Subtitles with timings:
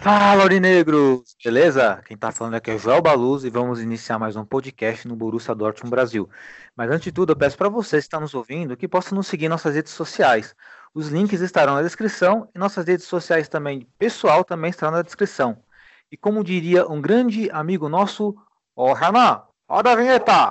[0.00, 1.36] Fala, Aurinegros!
[1.44, 2.02] Beleza?
[2.06, 5.14] Quem tá falando aqui é o Joel Baluz e vamos iniciar mais um podcast no
[5.14, 6.26] Borussia Dortmund Brasil.
[6.74, 9.26] Mas antes de tudo, eu peço para vocês que estão nos ouvindo que possam nos
[9.26, 10.54] seguir em nossas redes sociais.
[10.94, 15.62] Os links estarão na descrição e nossas redes sociais também pessoal também estarão na descrição.
[16.10, 18.34] E como diria um grande amigo nosso,
[18.74, 20.50] ó, oh, Renan, roda a vinheta!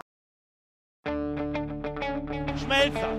[2.55, 3.18] Schmelzer,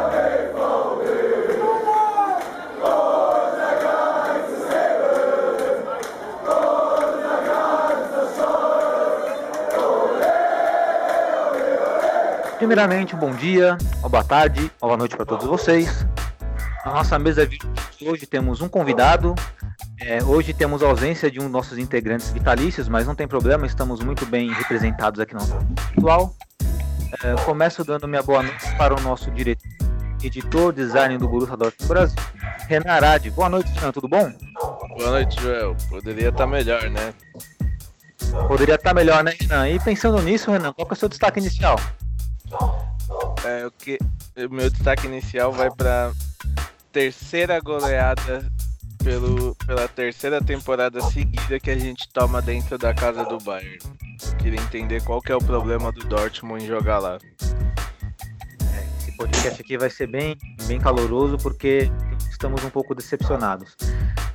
[12.61, 16.05] Primeiramente, um bom dia, uma boa tarde, uma boa noite para todos vocês.
[16.85, 17.57] Na nossa mesa de
[18.05, 19.33] hoje temos um convidado.
[19.99, 23.65] É, hoje temos a ausência de um dos nossos integrantes vitalícios, mas não tem problema,
[23.65, 25.57] estamos muito bem representados aqui no nosso
[25.89, 26.35] virtual.
[27.23, 29.67] É, começo dando minha boa noite para o nosso diretor,
[30.21, 32.15] editor, design do Borussia Dortmund Brasil,
[32.67, 33.31] Renan Arade.
[33.31, 34.31] Boa noite, Renan, tudo bom?
[34.99, 35.75] Boa noite, Joel.
[35.89, 37.11] Poderia estar melhor, né?
[38.47, 39.67] Poderia estar melhor, né, Renan?
[39.67, 41.75] E pensando nisso, Renan, qual que é o seu destaque inicial?
[43.45, 43.97] É, o que
[44.49, 46.11] meu destaque inicial vai para
[46.91, 48.51] terceira goleada
[49.03, 53.79] pelo, pela terceira temporada seguida que a gente toma dentro da casa do Bayern.
[54.23, 57.17] Eu queria entender qual que é o problema do Dortmund em jogar lá.
[58.99, 60.37] Esse podcast aqui vai ser bem,
[60.67, 61.91] bem caloroso porque
[62.29, 63.75] estamos um pouco decepcionados.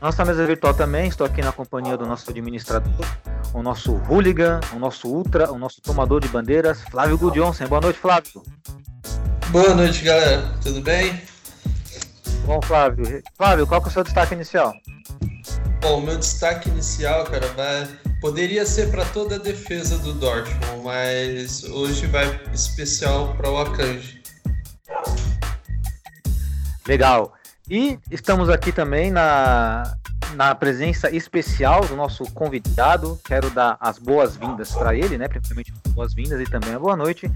[0.00, 3.06] Nossa mesa virtual também, estou aqui na companhia do nosso administrador,
[3.54, 7.66] o nosso hooligan, o nosso ultra, o nosso tomador de bandeiras, Flávio Gudjonsen.
[7.66, 8.42] Boa noite, Flávio.
[9.48, 10.42] Boa noite, galera.
[10.62, 11.20] Tudo bem?
[12.44, 13.22] Bom, Flávio.
[13.36, 14.74] Flávio, qual que é o seu destaque inicial?
[15.80, 17.88] Bom, o meu destaque inicial, cara, vai...
[18.20, 24.22] poderia ser para toda a defesa do Dortmund, mas hoje vai especial para o Akanji.
[26.86, 27.35] Legal.
[27.68, 29.96] E estamos aqui também na,
[30.34, 33.18] na presença especial do nosso convidado.
[33.24, 35.26] Quero dar as boas-vindas para ele, né?
[35.26, 37.30] Primeiramente, boas-vindas e também a boa noite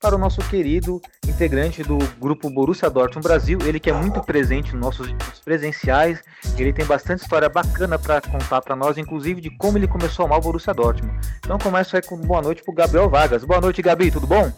[0.00, 3.58] para o nosso querido integrante do grupo Borussia Dortmund Brasil.
[3.64, 5.14] Ele que é muito presente nos nossos
[5.44, 6.22] presenciais.
[6.58, 10.26] Ele tem bastante história bacana para contar para nós, inclusive de como ele começou a
[10.26, 11.14] amar o Borussia Dortmund.
[11.38, 13.44] Então começo aí com boa noite para o Gabriel Vargas.
[13.44, 14.10] Boa noite, Gabi.
[14.10, 14.50] Tudo bom?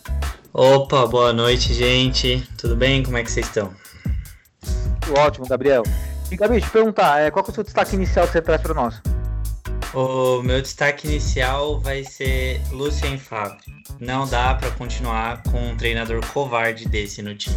[0.53, 2.48] Opa, boa noite, gente.
[2.56, 3.03] Tudo bem?
[3.03, 3.85] Como é que vocês estão?
[5.15, 5.83] Ótimo, Gabriel.
[6.31, 8.61] E Gabi, te perguntar, é, qual que é o seu destaque inicial que você traz
[8.61, 9.00] para nós?
[9.94, 13.59] O meu destaque inicial vai ser Lucien Favre.
[14.00, 17.56] Não dá para continuar com um treinador covarde desse no time.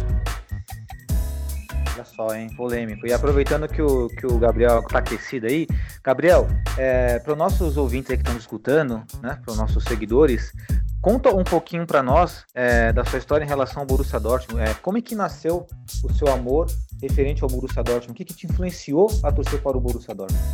[1.92, 2.48] Olha só, hein?
[2.56, 3.06] Polêmico.
[3.06, 5.66] E aproveitando que o, que o Gabriel tá aquecido aí,
[6.02, 9.38] Gabriel, é, para os nossos ouvintes aí que estão escutando, né?
[9.44, 10.52] Para os nossos seguidores,
[11.00, 14.62] conta um pouquinho para nós é, da sua história em relação ao Borussia Dortmund.
[14.62, 15.66] É, como é que nasceu
[16.04, 16.66] o seu amor
[17.00, 18.12] referente ao Borussia Dortmund?
[18.12, 20.44] O que, que te influenciou a torcer para o Borussia Dortmund?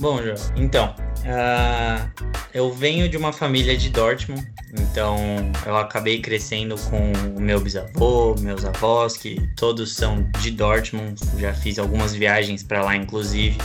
[0.00, 2.24] Bom, João, então, uh,
[2.54, 5.16] eu venho de uma família de Dortmund, então
[5.66, 11.52] eu acabei crescendo com o meu bisavô, meus avós, que todos são de Dortmund, já
[11.52, 13.58] fiz algumas viagens para lá, inclusive.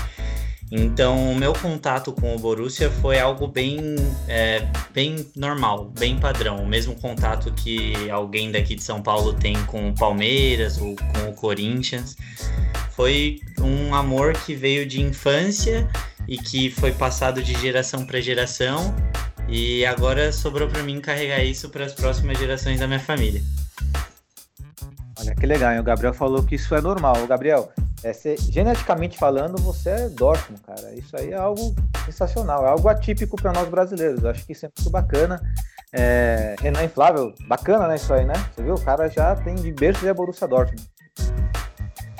[0.75, 3.77] Então, o meu contato com o Borussia foi algo bem,
[4.27, 6.63] é, bem normal, bem padrão.
[6.63, 11.29] O mesmo contato que alguém daqui de São Paulo tem com o Palmeiras ou com
[11.29, 12.17] o Corinthians.
[12.89, 15.87] Foi um amor que veio de infância
[16.27, 18.95] e que foi passado de geração para geração.
[19.47, 23.43] E agora sobrou para mim carregar isso para as próximas gerações da minha família.
[25.19, 25.79] Olha que legal, hein?
[25.79, 27.23] o Gabriel falou que isso é normal.
[27.23, 27.71] O Gabriel,
[28.03, 30.93] é, cê, geneticamente falando, você é Dortmund, cara.
[30.93, 31.73] Isso aí é algo
[32.05, 34.23] sensacional, é algo atípico para nós brasileiros.
[34.23, 35.41] Eu acho que isso é muito bacana.
[35.93, 37.95] É, Renan Inflável, bacana, né?
[37.95, 38.33] Isso aí, né?
[38.53, 38.75] Você viu?
[38.75, 40.83] O cara já tem de berço e é Borussia Dortmund.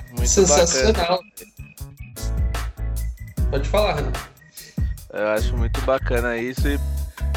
[0.10, 0.94] Muito Sensacional.
[0.94, 1.20] bacana.
[3.52, 4.12] Pode falar, Renan.
[5.12, 6.80] Eu acho muito bacana isso e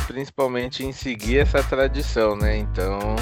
[0.07, 2.57] principalmente em seguir essa tradição, né?
[2.57, 3.17] Então,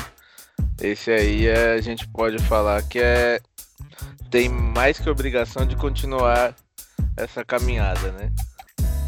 [0.80, 3.40] esse aí é, a gente pode falar que é
[4.34, 6.56] tem mais que obrigação de continuar
[7.16, 8.32] essa caminhada, né?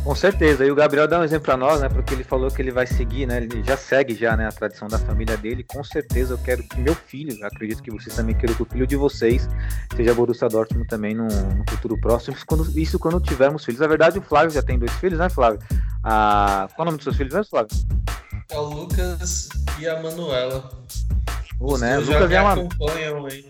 [0.05, 0.64] Com certeza.
[0.64, 1.88] E o Gabriel dá um exemplo para nós, né?
[1.88, 3.38] Porque ele falou que ele vai seguir, né?
[3.38, 4.46] Ele já segue já, né?
[4.46, 5.64] A tradição da família dele.
[5.64, 8.87] Com certeza eu quero que meu filho, acredito que vocês também queiram que o filho
[8.87, 9.49] de vocês
[9.96, 12.37] seja Borussia Dortmund também no, no futuro próximo.
[12.37, 13.81] Isso quando, isso quando tivermos filhos.
[13.81, 15.58] Na verdade, o Flávio já tem dois filhos, né, Flávio?
[16.05, 17.76] Ah, qual é o nome dos seus filhos mesmo, Flávio?
[18.49, 19.49] É o Lucas
[19.81, 20.70] e a Manuela.
[21.58, 22.00] O, né?
[22.00, 23.44] Já Lucas me é uma, acompanham aí.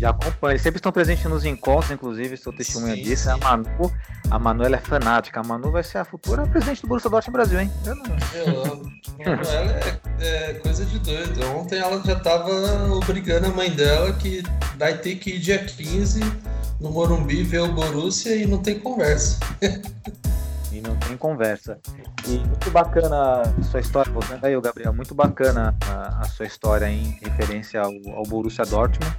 [0.00, 0.52] Já acompanha.
[0.52, 3.24] Eles sempre estão presentes nos encontros, inclusive, sou testemunha Sim, disso.
[3.24, 3.30] sim.
[3.30, 3.92] A Manu,
[4.30, 5.40] a Manu ela é fanática.
[5.40, 7.70] A Manu vai ser a futura presidente do Borussia Dortmund Brasil, hein?
[7.84, 8.04] Eu não...
[8.34, 9.80] Eu, Manuela
[10.18, 11.44] é, é coisa de doido.
[11.54, 12.50] Ontem ela já tava
[12.94, 14.42] obrigando a mãe dela que
[14.78, 16.20] vai ter que ir dia 15
[16.80, 19.38] no Morumbi ver o Borussia e não tem conversa.
[20.72, 21.78] E não tem conversa.
[22.26, 26.46] E muito bacana a sua história, voltando aí, ô Gabriel, muito bacana a, a sua
[26.46, 29.14] história em referência ao, ao Borussia Dortmund.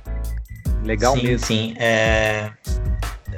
[0.83, 1.45] Legal sim, mesmo.
[1.45, 2.51] Sim, é...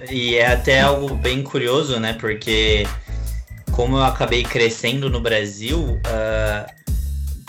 [0.10, 2.14] E é até algo bem curioso, né?
[2.14, 2.86] Porque
[3.72, 6.66] como eu acabei crescendo no Brasil, ah,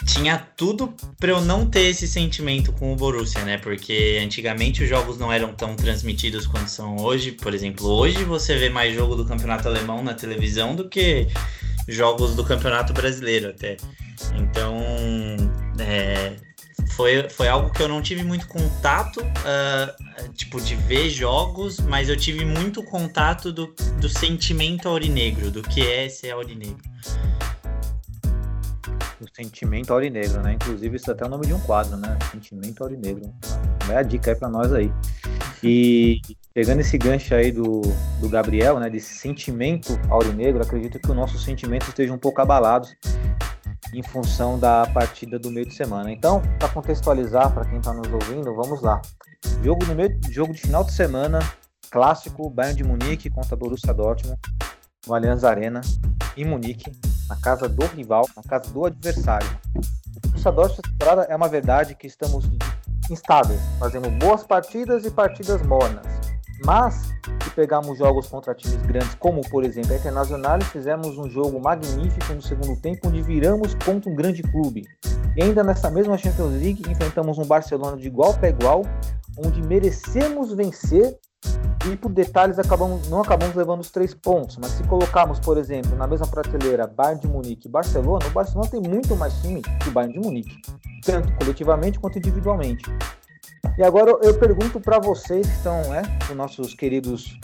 [0.04, 3.58] tinha tudo para eu não ter esse sentimento com o Borussia, né?
[3.58, 7.32] Porque antigamente os jogos não eram tão transmitidos quanto são hoje.
[7.32, 11.28] Por exemplo, hoje você vê mais jogo do Campeonato Alemão na televisão do que
[11.88, 13.76] jogos do Campeonato Brasileiro até.
[14.36, 14.76] Então,
[15.78, 16.34] é,
[16.96, 19.94] foi, foi algo que eu não tive muito contato, ah,
[20.34, 25.86] tipo, de ver jogos, mas eu tive muito contato do, do sentimento aurinegro, do que
[25.86, 26.82] é ser aurinegro.
[29.20, 30.52] O sentimento aurinegro, né?
[30.52, 32.16] Inclusive, isso é até o nome de um quadro, né?
[32.30, 33.32] Sentimento aurinegro.
[33.90, 34.92] É a dica aí pra nós aí.
[35.62, 36.20] E
[36.52, 37.80] pegando esse gancho aí do,
[38.20, 38.90] do Gabriel, né?
[38.90, 42.94] Desse sentimento aurinegro, acredito que os nossos sentimentos estejam um pouco abalados
[43.98, 46.10] em função da partida do meio de semana.
[46.10, 49.00] Então, para contextualizar para quem está nos ouvindo, vamos lá.
[49.62, 51.38] Jogo no meio, jogo de final de semana,
[51.90, 54.38] clássico, Bayern de Munique contra Borussia Dortmund,
[55.06, 55.80] no Allianz Arena,
[56.36, 56.90] em Munique,
[57.28, 59.48] na casa do rival, na casa do adversário.
[60.16, 62.50] O Borussia Dortmund temporada é uma verdade que estamos
[63.10, 66.04] instáveis, fazendo boas partidas e partidas mornas.
[66.64, 67.12] Mas,
[67.42, 72.32] se pegarmos jogos contra times grandes, como por exemplo a Internacional, fizemos um jogo magnífico
[72.32, 74.84] no segundo tempo, onde viramos contra um grande clube.
[75.36, 78.82] E ainda nessa mesma Champions League, enfrentamos um Barcelona de igual para igual,
[79.36, 81.18] onde merecemos vencer
[81.90, 84.56] e por detalhes acabamos, não acabamos levando os três pontos.
[84.56, 88.70] Mas se colocarmos, por exemplo, na mesma prateleira Bayern de Munique e Barcelona, o Barcelona
[88.70, 90.56] tem muito mais time que o Bayern de Munique,
[91.04, 92.84] tanto coletivamente quanto individualmente.
[93.76, 97.38] E agora eu pergunto para vocês que estão, né, os nossos queridos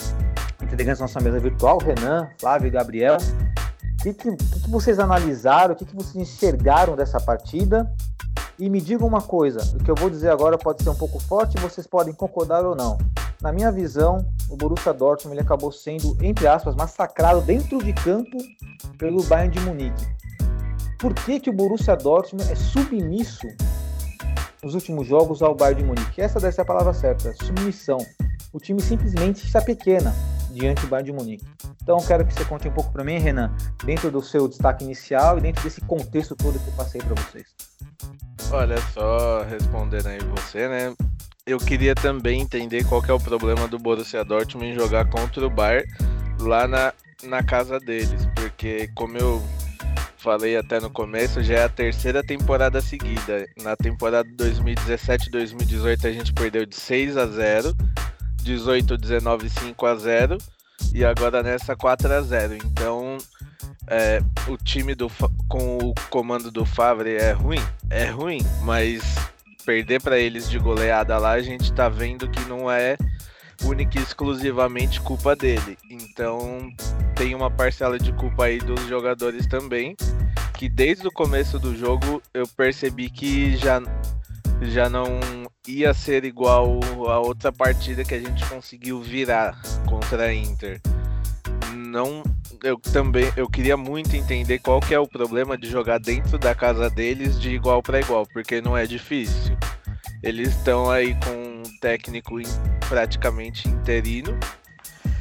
[0.62, 5.74] integrantes da nossa mesa virtual, Renan, Flávio e Gabriel, o que, que, que, vocês analisaram,
[5.74, 7.92] o que, que vocês enxergaram dessa partida?
[8.58, 11.18] E me digam uma coisa, o que eu vou dizer agora pode ser um pouco
[11.18, 12.98] forte, vocês podem concordar ou não.
[13.42, 14.18] Na minha visão,
[14.50, 18.36] o Borussia Dortmund ele acabou sendo, entre aspas, massacrado dentro de campo
[18.98, 20.06] pelo Bayern de Munique.
[20.98, 23.48] Por que, que o Borussia Dortmund é submisso
[24.62, 26.20] nos últimos jogos ao Bayern de Munique?
[26.20, 27.98] Essa deve ser a palavra certa, submissão.
[28.52, 30.14] O time simplesmente está pequena
[30.50, 31.44] diante do Bayern de Munique.
[31.82, 35.38] Então quero que você conte um pouco para mim, Renan, dentro do seu destaque inicial
[35.38, 37.46] e dentro desse contexto todo que eu passei para vocês.
[38.52, 40.94] Olha só, respondendo aí você, né?
[41.46, 45.50] Eu queria também entender qual é o problema do Borussia Dortmund em jogar contra o
[45.50, 45.88] Bayern
[46.40, 46.92] lá na,
[47.24, 49.42] na casa deles, porque como eu
[50.20, 53.48] falei até no começo, já é a terceira temporada seguida.
[53.62, 57.74] Na temporada 2017-2018 a gente perdeu de 6 a 0,
[58.42, 60.38] 18, 19, 5 a 0
[60.94, 62.54] e agora nessa 4 a 0.
[62.54, 63.16] Então,
[63.86, 65.10] é, o time do
[65.48, 69.02] com o comando do Favre é ruim, é ruim, mas
[69.64, 72.96] perder para eles de goleada lá, a gente tá vendo que não é
[73.64, 75.76] única e exclusivamente culpa dele.
[75.90, 76.70] Então,
[77.14, 79.96] tem uma parcela de culpa aí dos jogadores também,
[80.54, 83.80] que desde o começo do jogo eu percebi que já
[84.62, 85.06] já não
[85.66, 90.80] ia ser igual a outra partida que a gente conseguiu virar contra a Inter.
[91.74, 92.22] Não,
[92.62, 96.54] eu também eu queria muito entender qual que é o problema de jogar dentro da
[96.54, 99.56] casa deles de igual para igual, porque não é difícil.
[100.22, 102.36] Eles estão aí com um técnico
[102.88, 104.38] praticamente interino.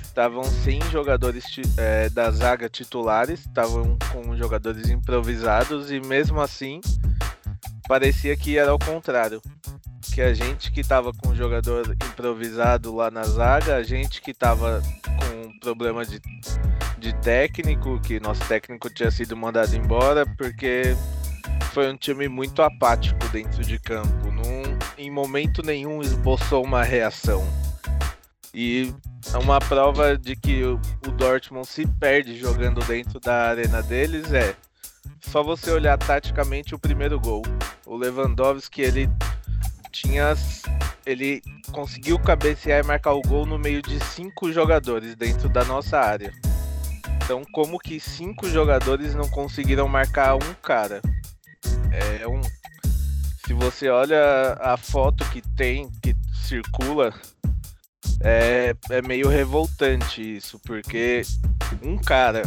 [0.04, 1.46] Estavam sem jogadores
[1.78, 6.82] é, da zaga titulares, estavam com jogadores improvisados e mesmo assim
[7.88, 9.42] parecia que era ao contrário.
[10.14, 14.82] Que a gente que estava com jogador improvisado lá na zaga, a gente que estava
[15.04, 16.20] com problema de,
[16.98, 20.96] de técnico, que nosso técnico tinha sido mandado embora, porque
[21.74, 24.32] foi um time muito apático dentro de campo.
[24.32, 24.69] Num,
[25.00, 27.48] em momento nenhum esboçou uma reação.
[28.54, 28.94] E
[29.34, 30.78] é uma prova de que o,
[31.18, 34.56] Dortmund se perde jogando dentro da arena deles é
[35.22, 37.44] só você olhar taticamente o primeiro gol.
[37.86, 39.10] O Lewandowski, ele
[39.92, 40.36] tinha
[41.06, 41.42] ele
[41.72, 46.34] conseguiu cabecear e marcar o gol no meio de cinco jogadores dentro da nossa área.
[47.24, 51.02] Então, como que cinco jogadores não conseguiram marcar um cara?
[51.92, 52.42] É um.
[53.50, 56.16] Se você olha a foto que tem, que
[56.48, 57.12] circula,
[58.22, 61.24] é, é meio revoltante isso, porque
[61.82, 62.44] um cara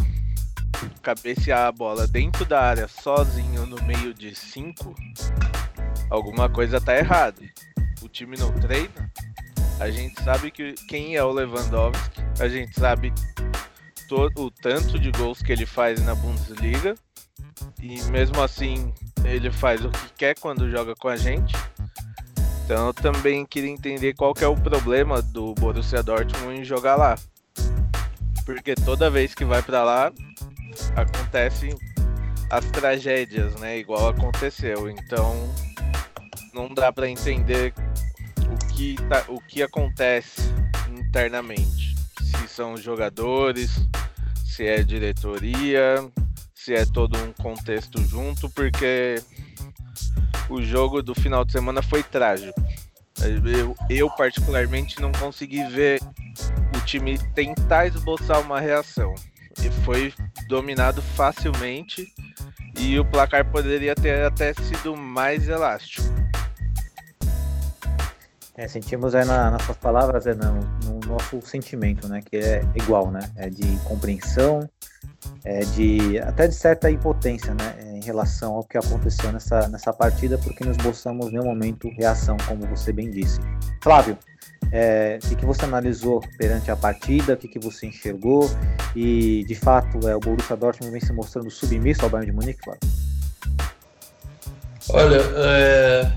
[1.03, 4.95] cabecear a bola dentro da área sozinho no meio de cinco,
[6.09, 7.43] alguma coisa tá errada
[8.01, 9.11] o time não treina,
[9.81, 13.13] a gente sabe que quem é o Lewandowski, a gente sabe
[14.09, 16.95] todo o tanto de gols que ele faz na Bundesliga
[17.81, 21.55] e mesmo assim ele faz o que quer quando joga com a gente.
[22.65, 26.97] Então eu também queria entender qual que é o problema do Borussia Dortmund em jogar
[26.97, 27.19] lá.
[28.45, 30.13] Porque toda vez que vai para lá
[30.97, 31.77] acontecem
[32.51, 33.79] as tragédias, né?
[33.79, 34.89] Igual aconteceu.
[34.89, 35.35] Então
[36.53, 37.73] não dá para entender
[38.51, 40.43] o que, tá, o que acontece
[40.89, 41.95] internamente.
[42.21, 43.87] Se são jogadores,
[44.45, 46.11] se é diretoria,
[46.65, 49.21] se é todo um contexto junto, porque
[50.49, 52.61] o jogo do final de semana foi trágico.
[53.21, 56.01] Eu, eu particularmente não consegui ver
[56.77, 59.13] o time tentar esboçar uma reação.
[59.61, 60.15] E foi
[60.49, 62.07] dominado facilmente
[62.79, 66.07] e o placar poderia ter até sido mais elástico.
[68.55, 72.23] É, sentimos aí na, nas suas palavras, é, no, no, nosso sentimento, né?
[72.23, 73.21] Que é igual, né?
[73.37, 74.69] É de compreensão,
[75.45, 77.75] é de até de certa impotência, né?
[77.95, 82.67] Em relação ao que aconteceu nessa, nessa partida, porque nos em nenhum momento reação, como
[82.67, 83.41] você bem disse.
[83.83, 84.17] Flávio,
[84.71, 88.51] é, o que, que você analisou perante a partida, o que, que você enxergou
[88.97, 92.61] e, de fato, é, o Borussia Dortmund vem se mostrando submisso ao Bayern de Munique,
[92.65, 92.81] Flávio?
[94.89, 96.13] Olha, é,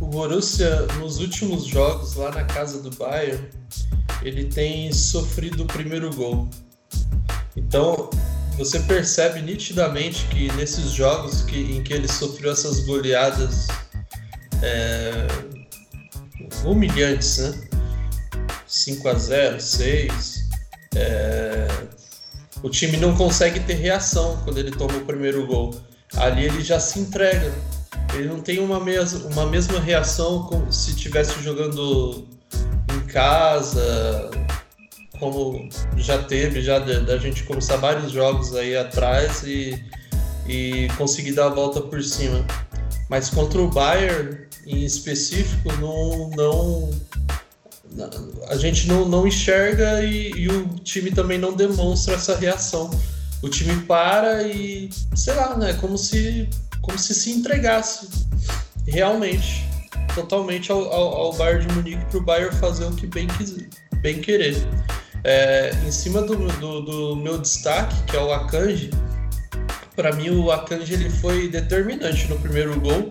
[0.00, 3.48] o Borussia, nos últimos jogos lá na casa do Bayern,
[4.22, 6.48] ele tem sofrido o primeiro gol.
[7.56, 8.10] Então,
[8.56, 13.66] você percebe nitidamente que nesses jogos que, em que ele sofreu essas goleadas
[14.62, 15.26] é,
[16.64, 17.68] humilhantes, né?
[18.66, 20.48] 5 a 0 6
[20.94, 21.68] é,
[22.62, 25.74] o time não consegue ter reação quando ele toma o primeiro gol.
[26.16, 27.52] Ali ele já se entrega
[28.14, 32.26] ele não tem uma, mes uma mesma reação como se estivesse jogando
[32.94, 34.30] em casa,
[35.22, 39.80] como já teve, já da gente começar vários jogos aí atrás e,
[40.48, 42.44] e conseguir dar a volta por cima.
[43.08, 44.36] Mas contra o Bayern,
[44.66, 46.90] em específico, não, não
[48.48, 52.90] a gente não, não enxerga e, e, o time também não demonstra essa reação.
[53.42, 55.74] O time para e, sei lá, né?
[55.74, 56.48] Como se
[56.80, 58.08] como se se entregasse
[58.88, 59.64] realmente,
[60.16, 63.68] totalmente ao, ao, ao Bayern de Munique para o Bayern fazer o que bem, quiser,
[64.00, 64.56] bem querer.
[65.24, 68.90] É, em cima do, do, do, meu destaque, que é o Akanji,
[69.94, 73.10] para mim o Akanji ele foi determinante no primeiro gol,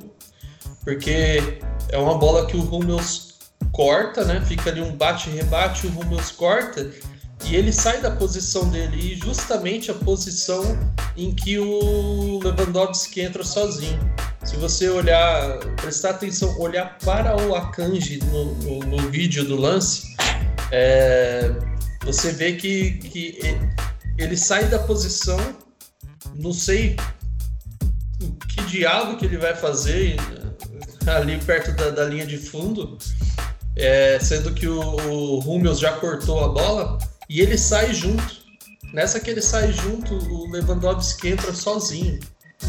[0.83, 3.35] porque é uma bola que o Hummels
[3.71, 4.41] corta, né?
[4.45, 6.91] Fica ali um bate-rebate, o Hummels corta
[7.45, 10.63] e ele sai da posição dele, e justamente a posição
[11.17, 13.99] em que o Lewandowski entra sozinho.
[14.43, 20.15] Se você olhar, prestar atenção, olhar para o Akanji no, no, no vídeo do lance,
[20.71, 21.51] é,
[22.03, 23.39] você vê que, que
[24.17, 25.39] ele sai da posição,
[26.35, 26.95] não sei
[28.47, 30.15] que diabo que ele vai fazer
[31.07, 32.97] ali perto da, da linha de fundo,
[33.75, 36.97] é, sendo que o, o Hummels já cortou a bola,
[37.29, 38.41] e ele sai junto.
[38.93, 42.19] Nessa que ele sai junto, o Lewandowski entra sozinho.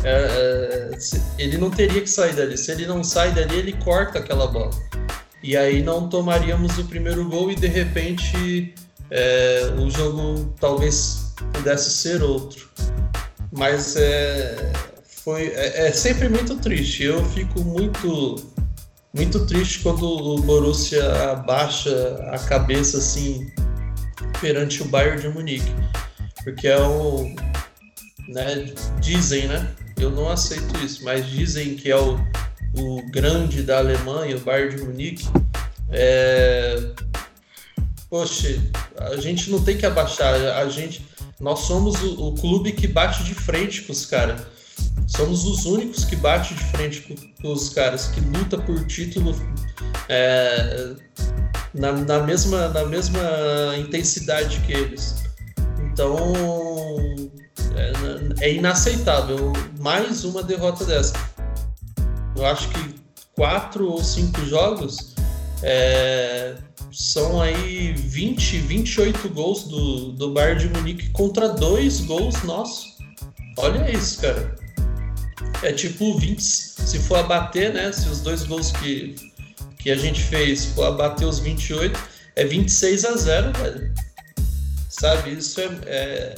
[0.04, 0.98] É, é,
[1.36, 2.56] ele não teria que sair dali.
[2.56, 4.70] Se ele não sai dali, ele corta aquela bola.
[5.42, 8.72] E aí não tomaríamos o primeiro gol e de repente
[9.12, 12.66] é, o jogo talvez pudesse ser outro.
[13.52, 14.72] Mas é,
[15.22, 17.04] foi, é, é, sempre muito triste.
[17.04, 18.50] Eu fico muito
[19.14, 21.90] muito triste quando o Borussia abaixa
[22.30, 23.46] a cabeça assim
[24.40, 25.70] perante o Bayern de Munique,
[26.42, 27.30] porque é o,
[28.26, 29.70] né, dizem, né?
[30.00, 32.18] Eu não aceito isso, mas dizem que é o,
[32.74, 35.28] o grande da Alemanha, o Bayern de Munique.
[35.90, 36.94] É...
[38.12, 38.60] Poxa,
[38.98, 41.08] a gente não tem que abaixar, a gente,
[41.40, 44.42] nós somos o, o clube que bate de frente com os caras.
[45.06, 49.34] Somos os únicos que bate de frente com, com os caras, que luta por título
[50.10, 50.92] é,
[51.72, 55.14] na, na, mesma, na mesma intensidade que eles.
[55.90, 56.34] Então
[57.74, 61.14] é, é inaceitável mais uma derrota dessa.
[62.36, 62.94] Eu acho que
[63.34, 65.14] quatro ou cinco jogos
[65.62, 66.56] é,
[66.92, 72.98] são aí 20, 28 gols do, do Bayern de Munique contra dois gols nossos.
[73.56, 74.54] Olha isso, cara.
[75.62, 76.40] É tipo 20.
[76.40, 77.90] Se for abater, né?
[77.92, 79.14] Se os dois gols que,
[79.78, 81.98] que a gente fez for abater os 28,
[82.36, 83.94] é 26 a 0, velho.
[84.88, 85.30] Sabe?
[85.32, 86.34] Isso é, é,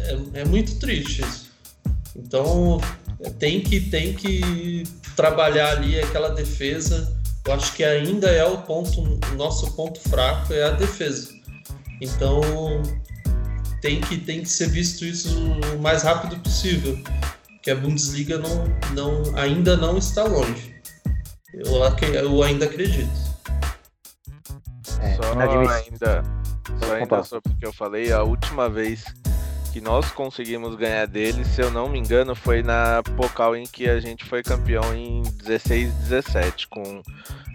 [0.00, 1.22] é, é muito triste.
[1.22, 1.50] Isso.
[2.14, 2.80] Então
[3.38, 4.84] tem que, tem que
[5.16, 7.19] trabalhar ali aquela defesa.
[7.46, 11.32] Eu acho que ainda é o ponto, o nosso ponto fraco é a defesa.
[12.00, 12.40] Então
[13.80, 15.28] tem que, tem que ser visto isso
[15.74, 16.98] o mais rápido possível,
[17.62, 20.74] que a Bundesliga não, não, ainda não está longe.
[21.54, 21.82] Eu,
[22.14, 23.10] eu ainda acredito.
[25.00, 26.22] É, só ainda,
[26.78, 29.04] só ainda sobre o que eu falei, a última vez
[29.72, 33.88] que nós conseguimos ganhar dele, se eu não me engano, foi na Pokal em que
[33.88, 37.02] a gente foi campeão em 16 17 com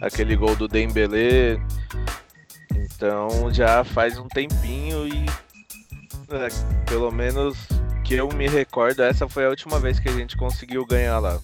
[0.01, 1.60] aquele gol do Dembele.
[2.74, 5.25] Então já faz um tempinho e
[6.31, 6.48] é,
[6.89, 7.57] pelo menos
[8.03, 11.39] que eu me recordo, essa foi a última vez que a gente conseguiu ganhar lá.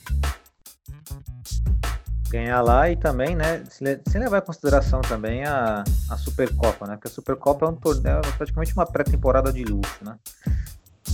[2.31, 6.93] Ganhar lá e também, né, sem levar em consideração também a, a Supercopa, né?
[6.95, 10.15] Porque a Supercopa é um torneio, é praticamente uma pré-temporada de luxo, né?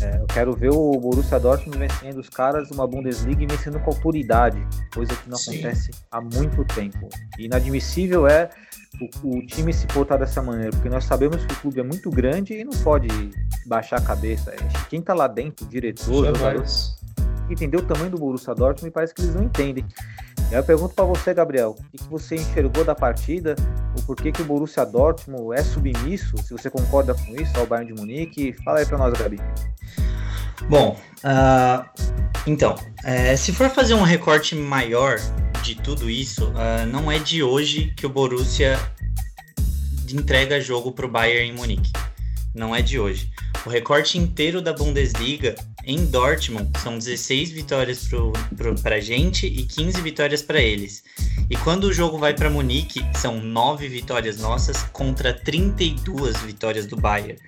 [0.01, 3.89] É, eu quero ver o Borussia Dortmund vencendo os caras uma Bundesliga e vencendo com
[3.89, 4.59] autoridade,
[4.93, 5.53] coisa que não Sim.
[5.53, 7.09] acontece há muito tempo.
[7.39, 8.50] E inadmissível é
[9.24, 12.12] o, o, time se portar dessa maneira, porque nós sabemos que o clube é muito
[12.12, 13.07] grande e não pode
[13.65, 14.53] baixar a cabeça.
[14.89, 16.27] Quem tá lá dentro, o diretor,
[17.50, 19.86] entender o tamanho do Borussia Dortmund e parece que eles não entendem.
[20.50, 23.54] Eu pergunto para você, Gabriel, o que, você enxergou da partida,
[23.98, 27.94] o porquê que o Borussia Dortmund é submisso, se você concorda com isso, ao Bayern
[27.94, 29.42] de Munique, fala aí para nós, Gabi.
[30.70, 31.86] Bom, uh,
[32.46, 35.20] então, é, se for fazer um recorte maior
[35.62, 38.79] de tudo isso, uh, não é de hoje que o Borussia
[40.10, 41.92] entrega jogo para o Bayern em Munique.
[42.55, 43.29] Não é de hoje.
[43.66, 45.55] O recorte inteiro da Bundesliga
[45.87, 48.09] em Dortmund são 16 vitórias
[48.83, 51.01] para a gente e 15 vitórias para eles.
[51.50, 56.97] E quando o jogo vai para Munique, são 9 vitórias nossas contra 32 vitórias do
[56.97, 57.39] Bayern.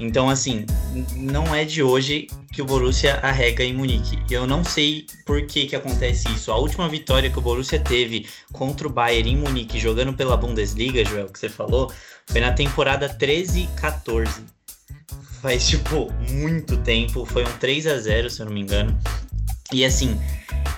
[0.00, 0.66] Então, assim,
[1.14, 4.18] não é de hoje que o Borussia arrega em Munique.
[4.28, 6.50] Eu não sei por que, que acontece isso.
[6.50, 11.04] A última vitória que o Borussia teve contra o Bayern em Munique, jogando pela Bundesliga,
[11.04, 11.92] Joel, que você falou,
[12.26, 14.57] foi na temporada 13-14.
[15.40, 17.24] Faz, tipo, muito tempo.
[17.24, 18.98] Foi um 3 a 0 se eu não me engano.
[19.70, 20.18] E assim,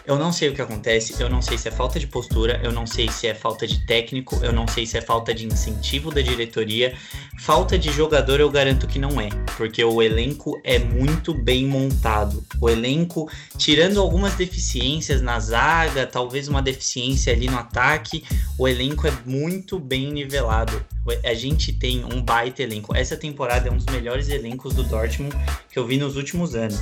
[0.04, 2.72] eu não sei o que acontece, eu não sei se é falta de postura, eu
[2.72, 6.10] não sei se é falta de técnico, eu não sei se é falta de incentivo
[6.10, 6.94] da diretoria.
[7.38, 12.44] Falta de jogador eu garanto que não é, porque o elenco é muito bem montado.
[12.60, 18.24] O elenco, tirando algumas deficiências na zaga, talvez uma deficiência ali no ataque,
[18.58, 20.84] o elenco é muito bem nivelado.
[21.24, 22.96] A gente tem um baita elenco.
[22.96, 25.36] Essa temporada é um dos melhores elencos do Dortmund
[25.70, 26.80] que eu vi nos últimos anos.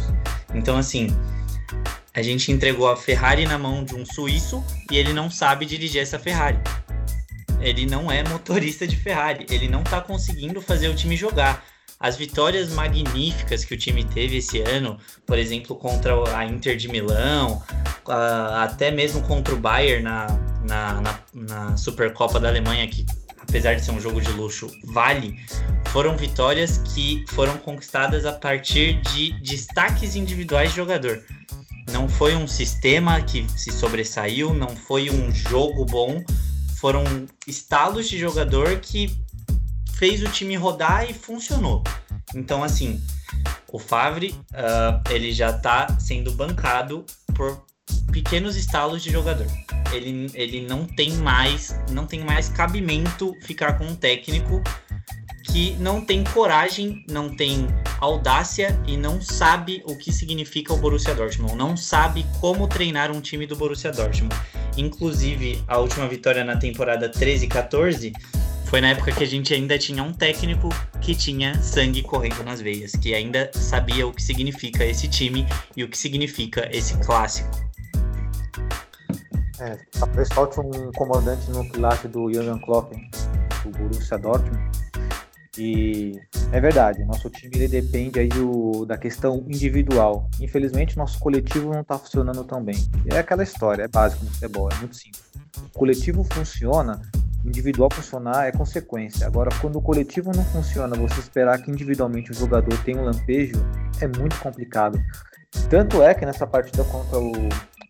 [0.54, 1.14] Então, assim,
[2.14, 6.02] a gente entregou a Ferrari na mão de um suíço e ele não sabe dirigir
[6.02, 6.58] essa Ferrari.
[7.60, 11.64] Ele não é motorista de Ferrari, ele não está conseguindo fazer o time jogar.
[12.00, 16.88] As vitórias magníficas que o time teve esse ano, por exemplo, contra a Inter de
[16.88, 17.60] Milão,
[18.60, 20.26] até mesmo contra o Bayern na,
[20.64, 23.04] na, na, na Supercopa da Alemanha, que
[23.48, 25.34] apesar de ser um jogo de luxo, vale,
[25.88, 31.24] foram vitórias que foram conquistadas a partir de destaques individuais de jogador.
[31.90, 36.22] Não foi um sistema que se sobressaiu, não foi um jogo bom,
[36.76, 37.02] foram
[37.46, 39.18] estalos de jogador que
[39.94, 41.82] fez o time rodar e funcionou.
[42.34, 43.02] Então, assim,
[43.72, 47.64] o Favre, uh, ele já está sendo bancado por
[48.12, 49.46] pequenos estalos de jogador.
[49.92, 54.62] Ele, ele não tem mais, não tem mais cabimento ficar com um técnico
[55.44, 57.66] que não tem coragem, não tem
[58.00, 63.20] audácia e não sabe o que significa o Borussia Dortmund, não sabe como treinar um
[63.20, 64.34] time do Borussia Dortmund.
[64.76, 68.12] Inclusive, a última vitória na temporada 13-14
[68.66, 70.68] foi na época que a gente ainda tinha um técnico
[71.00, 75.82] que tinha sangue correndo nas veias, que ainda sabia o que significa esse time e
[75.82, 77.48] o que significa esse clássico.
[79.60, 82.92] É, talvez falte um comandante no pilar do Jürgen Klopp,
[83.64, 84.58] do Borussia Dortmund,
[85.58, 86.20] e
[86.52, 90.30] é verdade, nosso time ele depende aí do, da questão individual.
[90.40, 92.76] Infelizmente, nosso coletivo não está funcionando tão bem.
[93.12, 95.24] É aquela história, é básico no futebol, é muito simples.
[95.74, 97.02] O coletivo funciona
[97.44, 99.26] individual funcionar é consequência.
[99.26, 103.56] Agora, quando o coletivo não funciona, você esperar que individualmente o jogador tenha um lampejo
[104.00, 105.00] é muito complicado.
[105.68, 107.32] Tanto é que nessa partida contra o,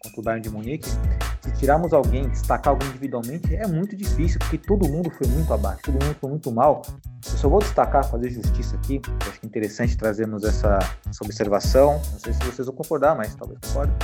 [0.03, 4.59] contra o Bayern de Munique, se tirarmos alguém, destacar alguém individualmente, é muito difícil, porque
[4.59, 6.83] todo mundo foi muito abaixo, todo mundo foi muito mal.
[7.31, 12.01] Eu só vou destacar, fazer justiça aqui, acho que é interessante trazermos essa, essa observação.
[12.13, 13.95] Não sei se vocês vão concordar, mas talvez concordem.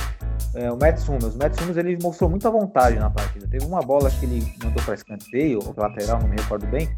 [0.53, 1.35] É, o Mats Hummels.
[1.35, 3.47] O Mats ele mostrou muita vontade na partida.
[3.47, 6.89] Teve uma bola que ele mandou para escanteio, ou para lateral, não me recordo bem,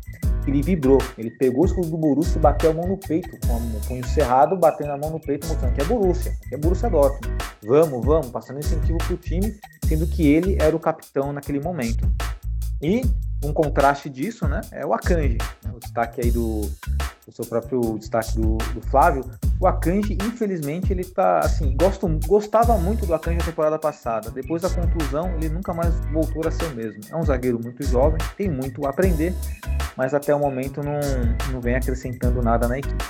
[0.48, 1.00] ele vibrou.
[1.18, 4.08] Ele pegou os escudo do Borussia e bateu a mão no peito, com o punho
[4.08, 7.38] cerrado, batendo a mão no peito, mostrando que é Borussia, que é Borussia Dortmund.
[7.64, 9.56] Vamos, vamos, passando incentivo pro time,
[9.86, 12.10] sendo que ele era o capitão naquele momento.
[12.82, 13.02] E
[13.44, 17.98] um contraste disso, né, é o Akanji, né, o destaque aí do, do seu próprio
[18.00, 19.24] destaque do, do, Flávio.
[19.60, 24.32] O Akanji, infelizmente, ele tá assim, gosto, gostava muito do Akanji na temporada passada.
[24.32, 27.02] Depois da contusão, ele nunca mais voltou a ser o mesmo.
[27.12, 29.34] É um zagueiro muito jovem, tem muito a aprender,
[29.96, 31.00] mas até o momento não,
[31.52, 33.04] não vem acrescentando nada na equipe.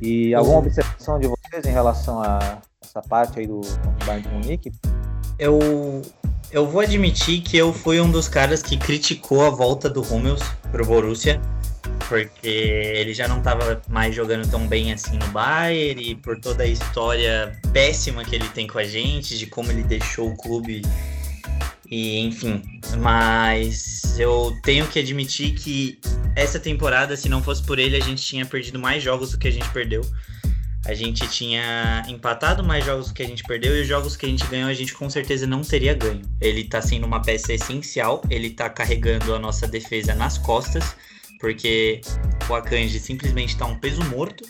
[0.00, 4.34] E alguma observação de vocês em relação a essa parte aí do, do Bayern de
[4.34, 4.72] Munique?
[5.38, 6.02] Eu
[6.50, 10.42] eu vou admitir que eu fui um dos caras que criticou a volta do Hummels
[10.70, 11.40] pro Borussia,
[12.08, 16.62] porque ele já não estava mais jogando tão bem assim no Bayern e por toda
[16.62, 20.82] a história péssima que ele tem com a gente, de como ele deixou o clube
[21.90, 22.62] e enfim,
[22.98, 25.98] mas eu tenho que admitir que
[26.36, 29.48] essa temporada, se não fosse por ele, a gente tinha perdido mais jogos do que
[29.48, 30.02] a gente perdeu.
[30.88, 34.28] A gente tinha empatado mais jogos que a gente perdeu e os jogos que a
[34.28, 36.22] gente ganhou a gente com certeza não teria ganho.
[36.40, 40.96] Ele tá sendo uma peça essencial, ele tá carregando a nossa defesa nas costas,
[41.40, 42.00] porque
[42.48, 44.44] o Akanji simplesmente tá um peso morto.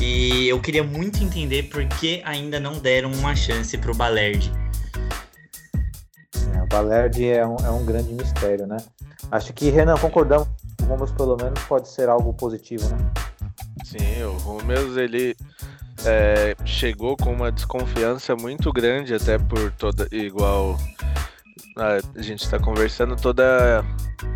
[0.00, 4.52] E eu queria muito entender por que ainda não deram uma chance pro Balerdi.
[6.54, 8.76] É, o Balerdi é um, é um grande mistério, né?
[9.28, 10.46] Acho que, Renan, concordamos.
[11.16, 13.27] Pelo menos, pode ser algo positivo, né?
[13.84, 15.36] Sim, o Rúmeus ele
[16.04, 20.08] é, chegou com uma desconfiança muito grande, até por toda.
[20.12, 20.78] igual
[21.76, 23.84] a gente está conversando, toda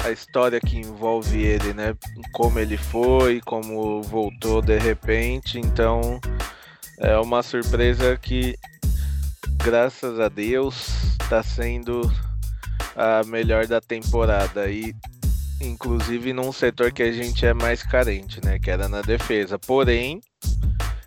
[0.05, 1.95] a história que envolve ele, né?
[2.33, 5.59] Como ele foi, como voltou de repente.
[5.59, 6.21] Então
[7.01, 8.57] é uma surpresa que,
[9.57, 10.89] graças a Deus,
[11.21, 12.01] está sendo
[12.95, 14.71] a melhor da temporada.
[14.71, 14.95] E
[15.61, 18.59] inclusive num setor que a gente é mais carente, né?
[18.59, 19.59] Que era na defesa.
[19.59, 20.21] Porém,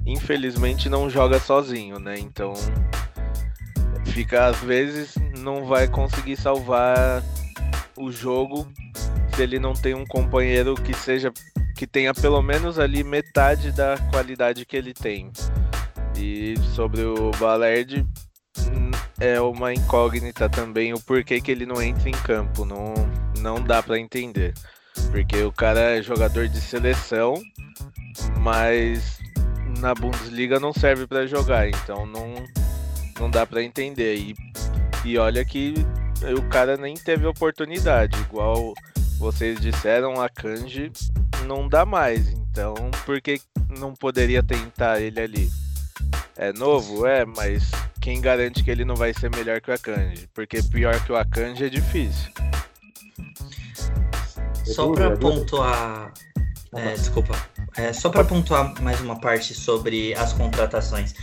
[0.05, 2.17] infelizmente não joga sozinho, né?
[2.19, 2.53] Então
[4.05, 7.21] fica às vezes não vai conseguir salvar
[7.97, 8.67] o jogo
[9.35, 11.33] se ele não tem um companheiro que seja
[11.75, 15.31] que tenha pelo menos ali metade da qualidade que ele tem.
[16.17, 18.07] E sobre o Balerd
[19.19, 22.65] é uma incógnita também o porquê que ele não entra em campo.
[22.65, 22.93] Não,
[23.39, 24.53] não dá para entender.
[25.11, 27.35] Porque o cara é jogador de seleção,
[28.39, 29.19] mas
[29.79, 32.33] na Bundesliga não serve para jogar, então não,
[33.19, 34.15] não dá para entender.
[34.15, 34.35] E,
[35.03, 35.73] e olha que
[36.37, 38.73] o cara nem teve oportunidade, igual
[39.19, 40.91] vocês disseram, a Kanji
[41.45, 42.73] não dá mais, então
[43.05, 43.39] por que
[43.77, 45.64] não poderia tentar ele ali?
[46.37, 47.05] É novo?
[47.05, 50.27] É, mas quem garante que ele não vai ser melhor que o Akanji?
[50.33, 52.31] Porque pior que o Akanji é difícil.
[54.65, 56.13] Só para pontuar.
[56.73, 57.35] É, desculpa.
[57.77, 61.13] É, só para pontuar mais uma parte sobre as contratações.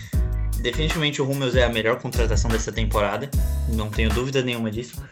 [0.61, 3.29] Definitivamente o Hummels é a melhor contratação dessa temporada,
[3.69, 5.03] não tenho dúvida nenhuma disso.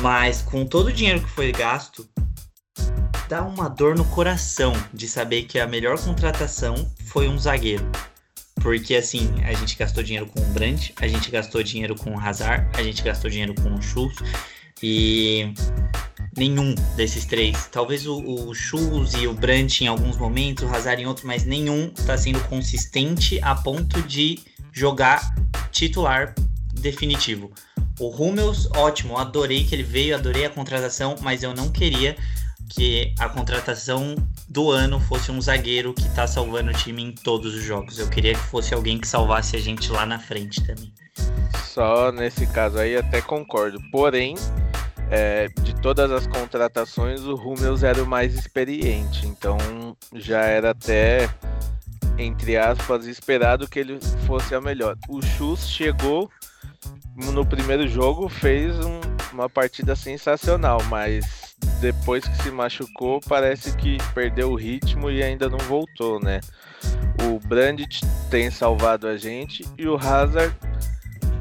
[0.00, 2.08] Mas com todo o dinheiro que foi gasto,
[3.28, 7.84] dá uma dor no coração de saber que a melhor contratação foi um zagueiro.
[8.66, 12.18] Porque assim, a gente gastou dinheiro com o Brandt, a gente gastou dinheiro com o
[12.18, 14.18] Hazard, a gente gastou dinheiro com o Schultz
[14.82, 15.54] e
[16.36, 17.68] nenhum desses três.
[17.70, 21.44] Talvez o, o Schultz e o Brandt em alguns momentos, o Hazard em outros, mas
[21.44, 24.40] nenhum está sendo consistente a ponto de
[24.72, 25.32] jogar
[25.70, 26.34] titular
[26.72, 27.52] definitivo.
[28.00, 32.16] O Hummels, ótimo, adorei que ele veio, adorei a contratação, mas eu não queria
[32.68, 34.14] que a contratação
[34.48, 37.98] do ano fosse um zagueiro que tá salvando o time em todos os jogos.
[37.98, 40.92] Eu queria que fosse alguém que salvasse a gente lá na frente também.
[41.64, 43.78] Só nesse caso aí até concordo.
[43.90, 44.34] Porém,
[45.10, 49.26] é, de todas as contratações, o Hummels era o mais experiente.
[49.26, 49.58] Então
[50.14, 51.28] já era até,
[52.18, 54.96] entre aspas, esperado que ele fosse a melhor.
[55.08, 56.30] O Chus chegou
[57.14, 59.00] no primeiro jogo, fez um,
[59.32, 61.45] uma partida sensacional, mas
[61.80, 66.40] depois que se machucou, parece que perdeu o ritmo e ainda não voltou, né?
[67.24, 70.54] O Brandt tem salvado a gente e o Hazard.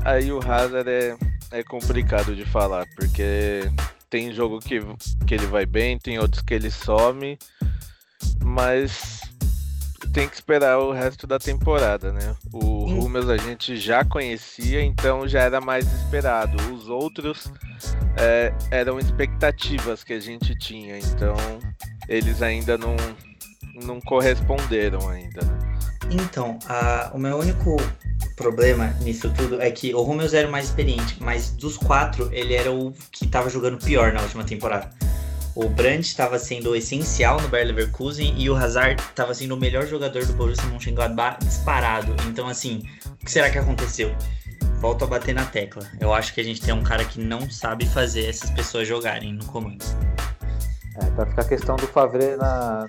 [0.03, 1.17] Aí o Hazard é
[1.51, 3.61] é complicado de falar, porque
[4.09, 4.79] tem jogo que,
[5.25, 7.37] que ele vai bem, tem outros que ele some,
[8.43, 9.21] mas
[10.15, 12.33] tem que esperar o resto da temporada, né?
[12.53, 12.85] O.
[12.85, 16.55] Rúmeus a gente já conhecia, então já era mais esperado.
[16.73, 17.51] Os outros
[18.17, 21.35] é, eram expectativas que a gente tinha, então
[22.07, 22.95] eles ainda não,
[23.83, 25.41] não corresponderam ainda.
[26.09, 27.75] Então, a- o meu único
[28.37, 32.53] problema nisso tudo é que o Rummels era o mais experiente, mas dos quatro, ele
[32.53, 34.89] era o que tava jogando pior na última temporada.
[35.55, 39.87] O Brandt estava sendo essencial no Bayer Leverkusen e o Hazard estava sendo o melhor
[39.87, 42.13] jogador do Borussia Mönchengladbach disparado.
[42.27, 44.13] Então, assim, o que será que aconteceu?
[44.81, 45.89] Volto a bater na tecla.
[45.97, 49.31] Eu acho que a gente tem um cara que não sabe fazer essas pessoas jogarem
[49.31, 49.85] no comando.
[51.01, 52.87] É, vai ficar a questão do Favre na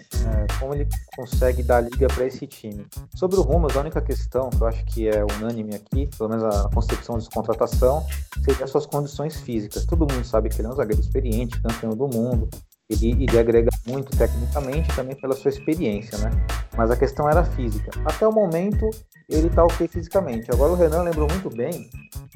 [0.59, 2.87] como ele consegue dar liga para esse time.
[3.14, 6.45] Sobre o Rumas, a única questão que eu acho que é unânime aqui, pelo menos
[6.45, 8.05] a concepção de contratação,
[8.45, 9.85] seria as suas condições físicas.
[9.85, 12.49] Todo mundo sabe que ele é um zagueiro experiente, campeão do mundo,
[12.88, 16.31] ele, ele agrega muito tecnicamente também pela sua experiência, né?
[16.77, 17.90] Mas a questão era física.
[18.05, 18.88] Até o momento,
[19.29, 20.51] ele tá ok fisicamente.
[20.53, 21.90] Agora o Renan lembrou muito bem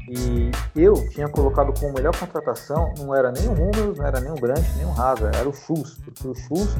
[0.08, 4.32] e eu tinha colocado como melhor contratação, não era nem o Hummels, não era nem
[4.32, 6.76] o Brandt, nem o Hazard, era o Schuss, porque o Schuss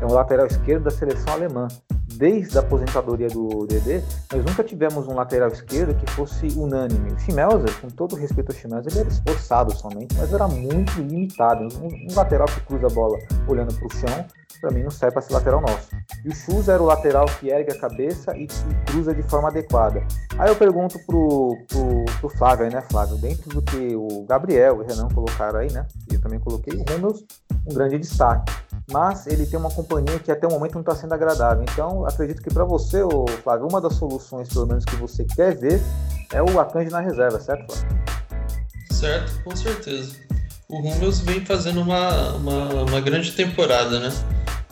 [0.00, 1.68] é um lateral esquerdo da seleção alemã.
[2.16, 4.02] Desde a aposentadoria do DD,
[4.32, 7.12] nós nunca tivemos um lateral esquerdo que fosse unânime.
[7.12, 11.66] O Schmelzer, com todo respeito ao Schmelzer, ele era esforçado somente, mas era muito limitado.
[11.78, 14.26] Um, um lateral que cruza a bola olhando para o chão,
[14.60, 15.88] para mim não serve para ser lateral nosso.
[16.24, 19.48] E o Schuss era o lateral que ergue a cabeça e, e cruza de forma
[19.48, 20.06] adequada.
[20.38, 23.16] Aí eu pergunto pro, pro, pro Flávio aí, né, Flávio?
[23.16, 25.86] Dentro do que o Gabriel e o Renan colocaram aí, né?
[26.10, 27.24] E eu também coloquei o Hummels,
[27.68, 28.52] um grande destaque.
[28.90, 31.64] Mas ele tem uma companhia que até o momento não está sendo agradável.
[31.70, 35.56] Então, acredito que para você, ô, Flávio, uma das soluções, pelo menos, que você quer
[35.56, 35.80] ver
[36.32, 38.04] é o Akanji na reserva, certo, Flávio?
[38.90, 40.14] Certo, com certeza.
[40.68, 44.12] O Hummels vem fazendo uma, uma, uma grande temporada, né?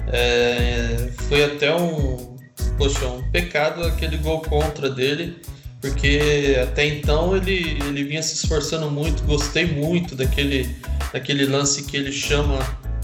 [0.09, 2.37] É, foi até um,
[2.77, 5.41] poxa, um pecado aquele gol contra dele,
[5.81, 10.77] porque até então ele, ele vinha se esforçando muito, gostei muito daquele,
[11.13, 12.59] daquele lance que ele chama,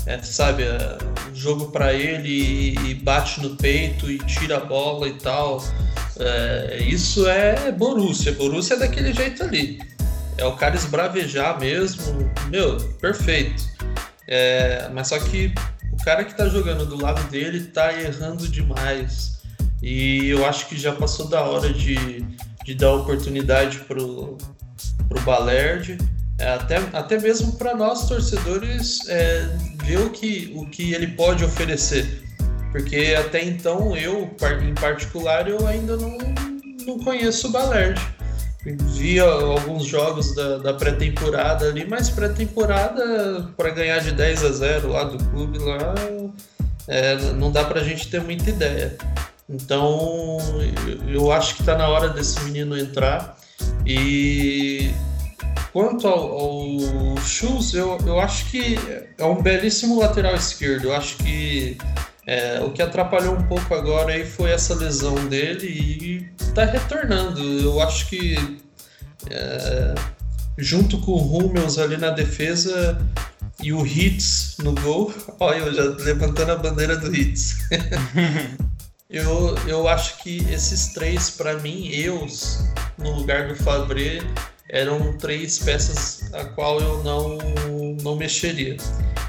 [0.06, 0.98] é, sabe, é,
[1.34, 5.62] jogo para ele e, e bate no peito e tira a bola e tal.
[6.18, 9.80] É, isso é Borussia, Borussia é daquele jeito ali.
[10.36, 13.62] É o cara esbravejar mesmo, meu, perfeito.
[14.26, 15.52] É, mas só que
[15.92, 19.38] o cara que tá jogando do lado dele tá errando demais.
[19.82, 22.24] E eu acho que já passou da hora de,
[22.64, 24.36] de dar oportunidade pro,
[25.08, 25.98] pro Balerd.
[26.40, 29.48] Até, até mesmo para nós torcedores é,
[29.84, 32.22] ver o que, o que ele pode oferecer.
[32.70, 34.30] Porque até então eu,
[34.62, 36.16] em particular, eu ainda não,
[36.86, 38.00] não conheço o Balerd
[38.64, 44.88] vi alguns jogos da, da pré-temporada ali, mas pré-temporada para ganhar de 10 a 0
[44.88, 45.94] lá do clube lá,
[46.86, 48.96] é, não dá pra gente ter muita ideia.
[49.48, 50.38] Então
[51.08, 53.38] eu, acho que tá na hora desse menino entrar.
[53.86, 54.90] E
[55.72, 58.76] quanto ao, ao Schultz, eu, eu acho que
[59.16, 60.88] é um belíssimo lateral esquerdo.
[60.88, 61.76] Eu acho que
[62.26, 67.40] é, o que atrapalhou um pouco agora aí foi essa lesão dele e tá retornando.
[67.40, 68.36] Eu acho que
[69.30, 69.94] é,
[70.56, 72.98] junto com o Hummels ali na defesa
[73.62, 77.58] e o Hits no gol, olha eu já levantando a bandeira do Hits.
[79.10, 82.64] eu, eu acho que esses três, para mim, eus
[82.98, 84.22] no lugar do Fabre,
[84.68, 87.38] eram três peças a qual eu não,
[88.02, 88.76] não mexeria.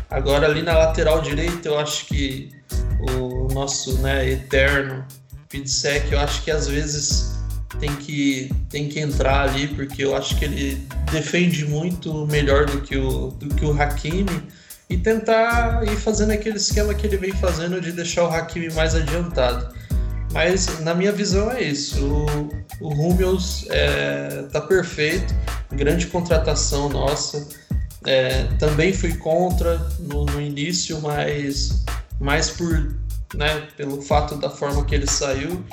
[0.10, 2.52] Agora ali na lateral direita, eu acho que
[3.00, 5.06] o nosso né, eterno
[5.48, 7.40] Pidsec, eu acho que às vezes
[7.80, 12.82] tem que, tem que entrar ali, porque eu acho que ele defende muito melhor do
[12.82, 14.44] que o, do que o Hakimi
[14.90, 18.96] e tentar ir fazendo aquele esquema que ele vem fazendo de deixar o Hakimi mais
[18.96, 19.74] adiantado.
[20.34, 22.04] Mas na minha visão é isso.
[22.82, 25.34] O, o Hummels é, tá perfeito,
[25.72, 27.48] grande contratação nossa.
[28.06, 31.84] É, também fui contra no, no início, mas
[32.20, 32.96] mais por
[33.36, 35.64] né, pelo fato da forma que ele saiu.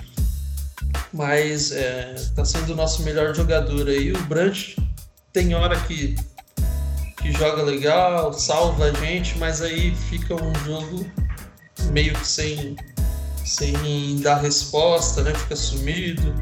[1.12, 4.12] Mas é, tá sendo o nosso melhor jogador aí.
[4.12, 4.76] O Brandt
[5.32, 6.16] tem hora que,
[7.16, 11.06] que joga legal, salva a gente, mas aí fica um jogo
[11.90, 12.76] meio que sem,
[13.44, 15.34] sem dar resposta, né?
[15.34, 16.34] Fica sumido.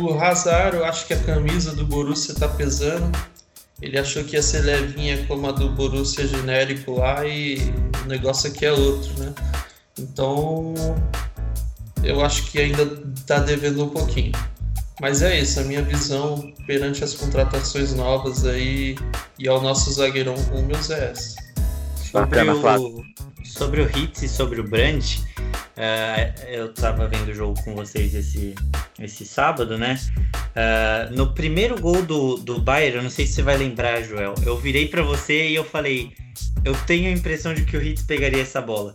[0.00, 3.10] O Hazard, eu acho que a camisa do Borussia tá pesando.
[3.80, 7.58] Ele achou que ia ser levinha como a do Borussia genérico lá e
[8.04, 9.32] o negócio aqui é outro, né?
[9.98, 10.74] Então,
[12.02, 12.82] eu acho que ainda
[13.14, 14.32] está devendo um pouquinho.
[15.00, 18.96] Mas é isso, a minha visão perante as contratações novas aí
[19.38, 21.36] e ao nosso zagueirão Hummels é essa.
[21.96, 23.04] Sobre o,
[23.44, 25.24] sobre o Hits e sobre o Brandt,
[25.76, 28.54] eh, eu tava vendo o jogo com vocês esse,
[28.98, 29.98] esse sábado, né?
[30.54, 34.34] Eh, no primeiro gol do, do Bayern, eu não sei se você vai lembrar, Joel,
[34.44, 36.12] eu virei pra você e eu falei,
[36.64, 38.94] eu tenho a impressão de que o Hits pegaria essa bola.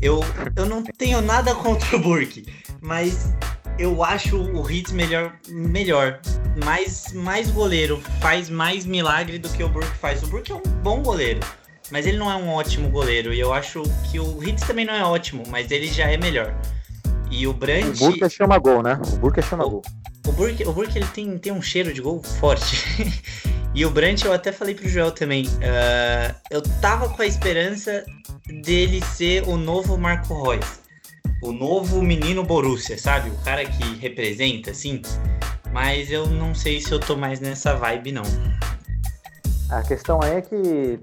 [0.00, 0.20] Eu,
[0.56, 2.46] eu não tenho nada contra o Burke,
[2.80, 3.34] mas
[3.78, 6.20] eu acho o Hits melhor, melhor.
[6.64, 10.22] Mais, mais goleiro, faz mais milagre do que o Burke faz.
[10.22, 11.40] O Burke é um bom goleiro,
[11.90, 13.32] mas ele não é um ótimo goleiro.
[13.32, 16.54] E eu acho que o Hits também não é ótimo, mas ele já é melhor.
[17.30, 17.98] E o O Brandt.
[17.98, 18.98] Burke chama gol, né?
[19.12, 19.82] O Burke chama gol.
[20.26, 23.22] O Burke, o Burke ele tem, tem um cheiro de gol forte.
[23.74, 25.46] e o Brandt, eu até falei pro Joel também.
[25.62, 28.04] ah, eu tava com a esperança
[28.64, 30.77] dele ser o novo Marco Reus.
[31.40, 33.30] O novo menino Borussia, sabe?
[33.30, 35.00] O cara que representa, assim.
[35.72, 38.24] Mas eu não sei se eu tô mais nessa vibe, não.
[39.70, 40.98] A questão é que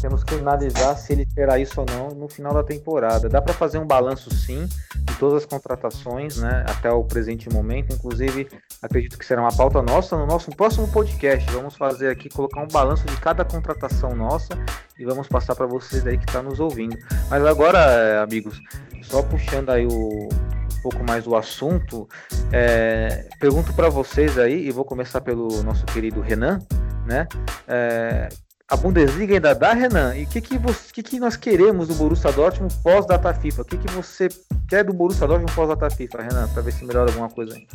[0.00, 3.28] temos que analisar se ele terá isso ou não no final da temporada.
[3.28, 7.92] Dá para fazer um balanço sim de todas as contratações, né, até o presente momento.
[7.92, 8.48] Inclusive,
[8.80, 11.50] acredito que será uma pauta nossa no nosso próximo podcast.
[11.50, 14.54] Vamos fazer aqui colocar um balanço de cada contratação nossa
[14.98, 16.96] e vamos passar para vocês aí que está nos ouvindo.
[17.28, 18.60] Mas agora, eh, amigos,
[19.02, 22.06] só puxando aí o um pouco mais o assunto,
[22.52, 26.58] é, pergunto para vocês aí e vou começar pelo nosso querido Renan,
[27.06, 27.26] né?
[27.66, 28.28] É,
[28.66, 30.16] a Bundesliga ainda dá, Renan?
[30.16, 30.58] E o que, que,
[30.92, 33.62] que, que nós queremos do Borussia Dortmund pós-data FIFA?
[33.62, 34.28] O que, que você
[34.68, 36.48] quer do Borussia Dortmund pós-data FIFA, Renan?
[36.48, 37.66] Pra ver se melhora alguma coisa aí.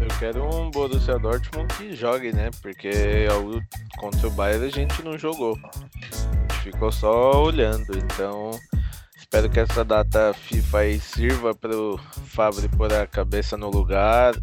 [0.00, 2.50] Eu quero um Borussia Dortmund que jogue, né?
[2.62, 3.26] Porque
[3.98, 5.58] contra o Bayern a gente não jogou.
[5.64, 7.98] A gente ficou só olhando.
[7.98, 8.52] Então,
[9.18, 14.34] espero que essa data FIFA aí sirva para o Fabri pôr a cabeça no lugar,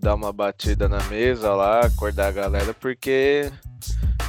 [0.00, 3.50] dar uma batida na mesa lá, acordar a galera, porque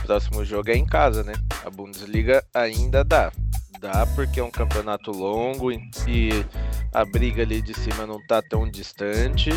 [0.01, 1.34] o próximo jogo é em casa, né?
[1.65, 3.32] A Bundesliga ainda dá.
[3.80, 6.45] Dá porque é um campeonato longo e-
[6.93, 9.49] a briga ali de cima não tá tão distante.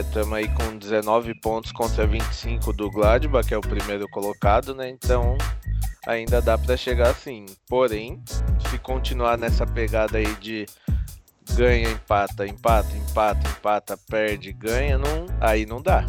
[0.00, 4.88] Estamos aí com 19 pontos contra 25 do Gladbach, que é o primeiro colocado, né?
[4.88, 5.36] Então
[6.06, 7.46] ainda dá para chegar assim.
[7.68, 8.22] Porém,
[8.70, 10.66] se continuar nessa pegada aí de
[11.54, 16.04] ganha, empata, empata, empata, empata, perde, ganha, não, aí não dá.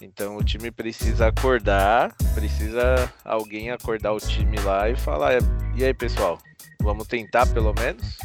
[0.00, 5.34] Então o time precisa acordar, precisa alguém acordar o time lá e falar:
[5.76, 6.38] e aí pessoal,
[6.82, 8.16] vamos tentar pelo menos?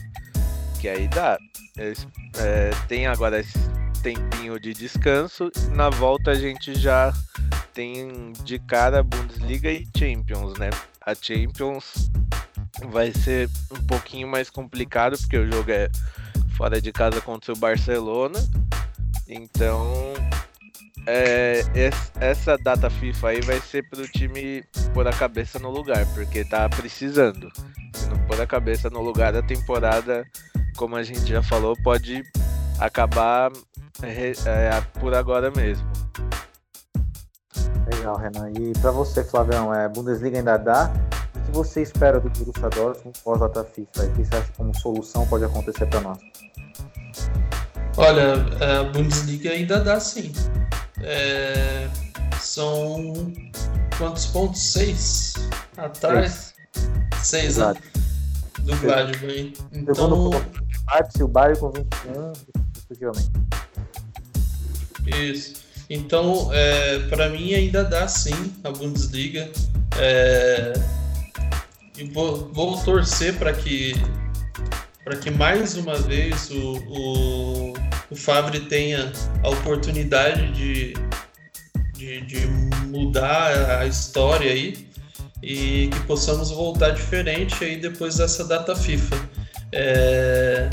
[0.80, 1.38] Que aí dá.
[1.78, 3.58] Eles, é, tem agora esse
[4.04, 5.52] tempinho de descanso.
[5.72, 7.12] Na volta a gente já
[7.74, 10.70] tem de cara Bundesliga e Champions, né?
[11.06, 12.12] A Champions
[12.90, 15.90] vai ser um pouquinho mais complicado porque o jogo é
[16.56, 18.40] fora de casa contra o Barcelona.
[19.28, 20.14] Então,
[21.08, 24.64] é, es- essa data FIFA aí vai ser pro time
[24.94, 27.50] pôr a cabeça no lugar, porque tá precisando.
[27.94, 30.26] Se não pôr a cabeça no lugar, a temporada,
[30.78, 32.24] como a gente já falou, pode
[32.80, 33.52] acabar
[34.02, 34.32] é,
[35.00, 35.88] por agora mesmo.
[37.94, 38.52] Legal, Renan.
[38.60, 40.92] E pra você, Flavião, é, Bundesliga ainda dá?
[41.36, 44.04] O que você espera do Borussia Dortmund pós-data FIFA?
[44.06, 46.18] O que você acha como solução pode acontecer para nós?
[47.98, 48.34] Olha,
[48.80, 50.32] a Bundesliga ainda dá sim.
[51.02, 51.88] É,
[52.40, 53.14] são
[53.98, 54.62] quantos pontos?
[54.62, 55.34] Seis
[55.78, 56.54] atrás?
[57.22, 57.50] Seis, né?
[57.50, 57.82] Exato.
[58.62, 59.54] Do Gladbach.
[59.72, 60.30] Segundo Então,
[60.94, 62.34] Leipzig o Bayern com 21,
[62.76, 63.32] respectivamente.
[65.06, 65.64] Isso.
[65.90, 69.52] Então, é, para mim ainda dá sim a Bundesliga.
[70.00, 70.74] É,
[71.98, 73.94] e vou, vou torcer para que
[75.04, 77.74] para que mais uma vez o, o,
[78.10, 79.12] o Favre tenha
[79.44, 80.94] a oportunidade de,
[81.94, 82.48] de, de
[82.88, 84.88] mudar a história aí
[85.42, 89.30] e que possamos voltar diferente aí depois dessa data FIFA.
[89.74, 90.70] É,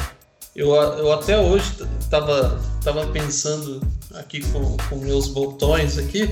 [0.55, 3.81] eu, eu até hoje estava tava pensando
[4.14, 6.29] aqui com, com meus botões aqui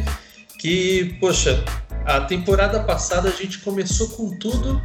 [0.59, 1.65] que, poxa,
[2.05, 4.83] a temporada passada a gente começou com tudo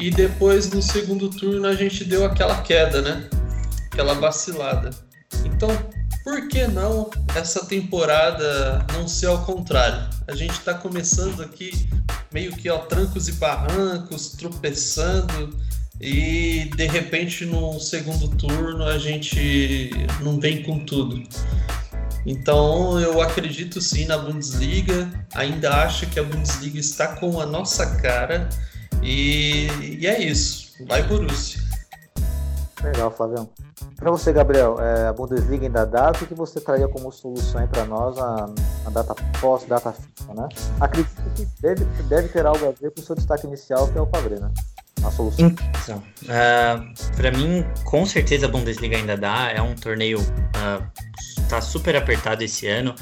[0.00, 3.28] e depois no segundo turno a gente deu aquela queda, né?
[3.92, 4.90] Aquela vacilada.
[5.44, 5.68] Então,
[6.24, 10.08] por que não essa temporada não ser ao contrário?
[10.26, 11.86] A gente está começando aqui
[12.32, 15.54] meio que ao trancos e barrancos, tropeçando
[16.00, 19.90] e de repente no segundo turno a gente
[20.22, 21.22] não vem com tudo.
[22.24, 27.96] Então eu acredito sim na Bundesliga, ainda acho que a Bundesliga está com a nossa
[27.96, 28.48] cara
[29.02, 29.68] e,
[30.00, 30.72] e é isso.
[30.86, 31.60] Vai Borussia.
[32.82, 33.48] Legal, Flavião.
[33.96, 37.84] Para você, Gabriel, é, a Bundesliga ainda dá, o que, você traria como solução para
[37.84, 38.46] nós a,
[38.86, 40.48] a data pós-data FIFA, né?
[40.80, 44.00] Acredito que deve, deve ter algo a ver com o seu destaque inicial, que é
[44.00, 44.50] o Favre, né?
[45.04, 45.54] A solução.
[45.82, 49.50] Então, uh, para mim, com certeza a Bundesliga ainda dá.
[49.50, 51.00] É um torneio uh,
[51.48, 52.94] tá super apertado esse ano.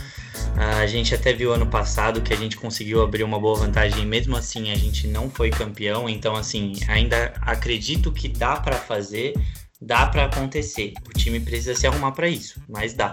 [0.57, 4.07] Uh, a gente até viu ano passado que a gente conseguiu abrir uma boa vantagem,
[4.07, 6.09] mesmo assim a gente não foi campeão.
[6.09, 9.35] Então, assim, ainda acredito que dá para fazer,
[9.81, 10.95] dá para acontecer.
[11.07, 13.13] O time precisa se arrumar para isso, mas dá.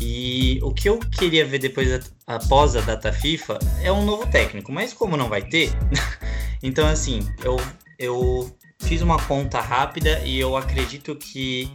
[0.00, 4.72] E o que eu queria ver depois, após a data FIFA, é um novo técnico,
[4.72, 5.70] mas como não vai ter,
[6.62, 7.56] então assim, eu,
[7.98, 11.70] eu fiz uma conta rápida e eu acredito que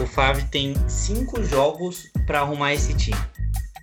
[0.00, 3.18] o Favre tem cinco jogos para arrumar esse time.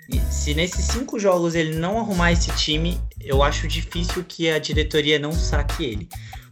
[0.09, 4.59] E se nesses cinco jogos ele não arrumar esse time, eu acho difícil que a
[4.59, 6.09] diretoria não saque ele.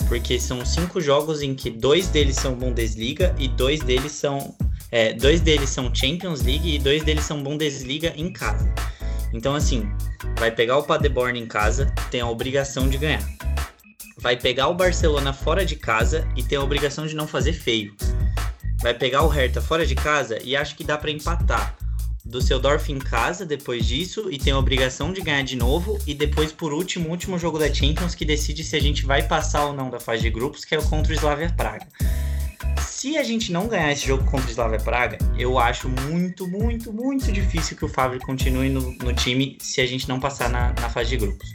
[0.07, 4.55] Porque são cinco jogos em que dois deles são Bundesliga e dois deles são.
[4.91, 8.71] É, dois deles são Champions League e dois deles são Bundesliga em casa.
[9.33, 9.89] Então, assim,
[10.37, 13.23] vai pegar o Paderborn em casa, tem a obrigação de ganhar.
[14.17, 17.95] Vai pegar o Barcelona fora de casa e tem a obrigação de não fazer feio.
[18.81, 21.75] Vai pegar o Hertha fora de casa e acho que dá para empatar
[22.25, 26.13] do Seudorf em casa depois disso e tem a obrigação de ganhar de novo e
[26.13, 29.73] depois por último, último jogo da Champions que decide se a gente vai passar ou
[29.73, 31.85] não da fase de grupos, que é o contra o Slavia Praga.
[32.81, 36.93] Se a gente não ganhar esse jogo contra o Slavia Praga, eu acho muito, muito,
[36.93, 40.73] muito difícil que o Fábio continue no, no time se a gente não passar na,
[40.73, 41.53] na fase de grupos.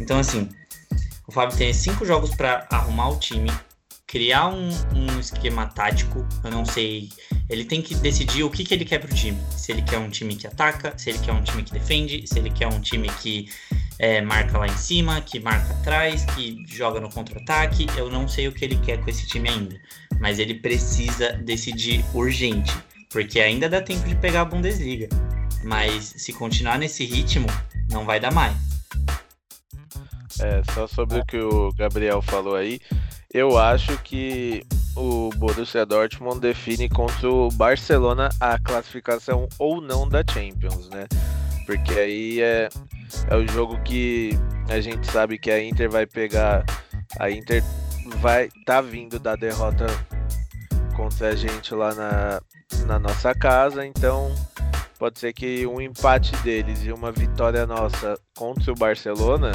[0.00, 0.48] Então assim,
[1.26, 3.50] o Fábio tem cinco jogos para arrumar o time,
[4.06, 6.26] criar um, um, esquema tático.
[6.44, 7.08] Eu não sei.
[7.48, 9.38] Ele tem que decidir o que, que ele quer pro time.
[9.50, 12.38] Se ele quer um time que ataca, se ele quer um time que defende, se
[12.38, 13.48] ele quer um time que
[13.98, 17.86] é, marca lá em cima, que marca atrás, que joga no contra-ataque.
[17.96, 19.80] Eu não sei o que ele quer com esse time ainda.
[20.20, 22.72] Mas ele precisa decidir urgente.
[23.08, 25.08] Porque ainda dá tempo de pegar a Bundesliga.
[25.62, 27.46] Mas se continuar nesse ritmo,
[27.90, 28.54] não vai dar mais.
[30.40, 32.80] É, só sobre o que o Gabriel falou aí,
[33.32, 34.64] eu acho que
[34.96, 41.06] o Borussia Dortmund define contra o Barcelona a classificação ou não da Champions, né?
[41.66, 42.68] Porque aí é,
[43.28, 46.64] é o jogo que a gente sabe que a Inter vai pegar.
[47.18, 47.62] A Inter
[48.20, 49.86] vai tá vindo da derrota
[50.94, 52.40] contra a gente lá na,
[52.86, 54.32] na nossa casa, então
[54.98, 59.52] pode ser que um empate deles e uma vitória nossa contra o Barcelona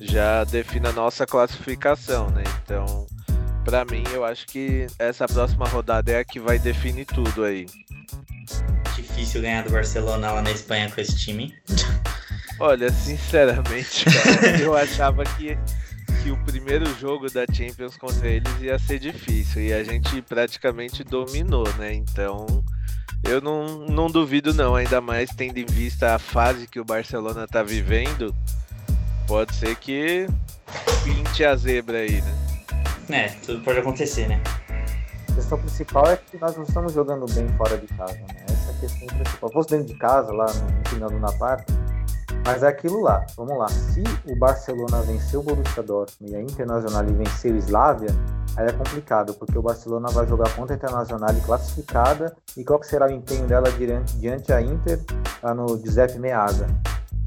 [0.00, 2.44] já define a nossa classificação, né?
[2.62, 3.06] Então,
[3.64, 7.66] para mim, eu acho que essa próxima rodada é a que vai definir tudo aí.
[8.94, 11.54] Difícil ganhar do Barcelona lá na Espanha com esse time.
[12.58, 15.58] Olha, sinceramente, cara, eu achava que,
[16.22, 21.04] que o primeiro jogo da Champions contra eles ia ser difícil e a gente praticamente
[21.04, 21.92] dominou, né?
[21.92, 22.46] Então,
[23.24, 27.46] eu não, não duvido não, ainda mais tendo em vista a fase que o Barcelona
[27.46, 28.34] tá vivendo
[29.26, 30.26] pode ser que
[31.04, 32.34] pinte a zebra aí, né?
[33.08, 34.40] É, tudo pode acontecer, né?
[35.30, 38.26] A questão principal é que nós não estamos jogando bem fora de casa, né?
[38.48, 39.52] Essa é a questão principal.
[39.52, 41.64] Fosse dentro de casa, lá no final do Napata,
[42.44, 43.26] mas é aquilo lá.
[43.36, 43.68] Vamos lá.
[43.68, 48.10] Se o Barcelona venceu o Borussia Dortmund e a Internacional venceu o Slavia,
[48.56, 52.86] aí é complicado, porque o Barcelona vai jogar contra a Internacional classificada e qual que
[52.86, 55.00] será o empenho dela diante, diante a Inter
[55.42, 56.66] lá no Giuseppe Meazza.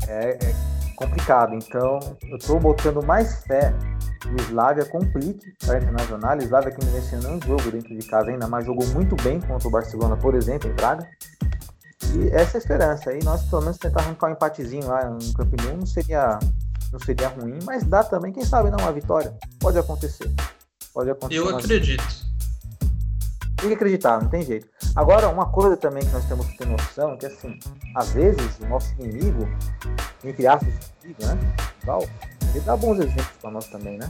[0.08, 1.56] É, é complicado.
[1.56, 3.74] Então, eu estou botando mais fé
[4.20, 6.38] que o Slavia complique para a Internacional.
[6.38, 9.39] O Slavia que não venceu nenhum jogo dentro de casa ainda, mas jogou muito bem
[9.39, 11.08] contra o Barcelona, por exemplo, em Praga.
[12.14, 13.10] E essa é a esperança.
[13.12, 16.38] Aí nós pelo menos tentar arrancar um empatezinho lá no Camp Nou não seria,
[16.91, 19.34] não seria ruim, mas dá também, quem sabe não, uma vitória.
[19.60, 20.30] Pode acontecer.
[20.93, 21.39] Pode acontecer.
[21.39, 22.04] Eu acredito.
[23.56, 24.68] Tem que acreditar, não tem jeito.
[24.96, 27.58] Agora, uma coisa também que nós temos que ter noção é que, assim,
[27.96, 29.48] às vezes o nosso inimigo,
[30.24, 30.74] entre aspas,
[31.04, 31.38] inimigo, né?
[31.84, 32.04] Igual,
[32.54, 34.10] ele dá bons exemplos para nós também, né?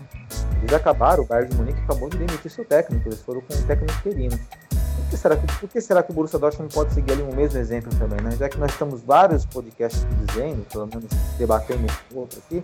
[0.62, 3.62] Eles acabaram, o Bayern de Munique acabou de demitir seu técnico, eles foram com um
[3.64, 4.40] técnico interino.
[4.70, 7.36] Por que será que, por que, será que o Borussia Dortmund pode seguir ali o
[7.36, 8.32] mesmo exemplo também, né?
[8.38, 12.64] Já que nós estamos vários podcasts dizendo, pelo menos debatendo um outro aqui,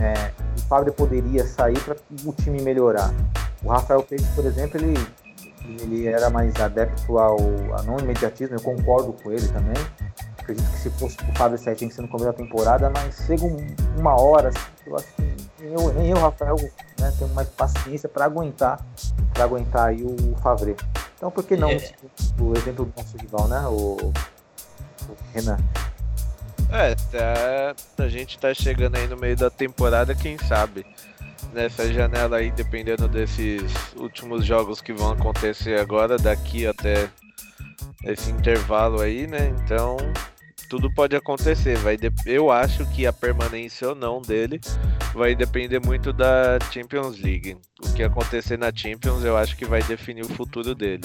[0.00, 3.12] é, o Fábio poderia sair para o time melhorar.
[3.62, 4.94] O Rafael Peixe, por exemplo, ele
[5.80, 7.38] ele era mais adepto ao,
[7.72, 9.74] ao não imediatismo, eu concordo com ele também.
[10.38, 13.26] Acredito que se fosse o Fábio 7 tinha que ser no começo da temporada, mas
[13.26, 13.44] chega
[13.96, 15.22] uma hora, assim, eu acho que
[15.60, 16.56] nem eu, nem eu Rafael,
[17.00, 18.80] né, tenho mais paciência para aguentar,
[19.34, 20.76] para aguentar aí o Favre.
[21.16, 21.76] Então por que não é.
[22.38, 23.60] o exemplo do nosso rival, né?
[23.66, 24.12] O,
[25.08, 25.58] o Renan.
[26.70, 30.84] É, tá, a gente tá chegando aí no meio da temporada, quem sabe
[31.56, 33.62] nessa janela aí, dependendo desses
[33.96, 37.08] últimos jogos que vão acontecer agora, daqui até
[38.04, 39.54] esse intervalo aí, né?
[39.64, 39.96] Então,
[40.68, 41.78] tudo pode acontecer.
[41.78, 42.12] Vai de...
[42.26, 44.60] Eu acho que a permanência ou não dele
[45.14, 47.56] vai depender muito da Champions League.
[47.82, 51.04] O que acontecer na Champions, eu acho que vai definir o futuro dele.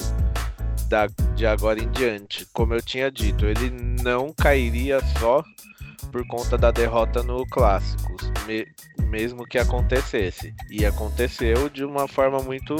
[0.89, 1.07] Da...
[1.33, 2.45] De agora em diante.
[2.51, 3.71] Como eu tinha dito, ele
[4.03, 5.41] não cairia só
[6.11, 8.67] por conta da derrota no Clássicos, me...
[9.07, 10.53] mesmo que acontecesse.
[10.69, 12.75] E aconteceu de uma forma muito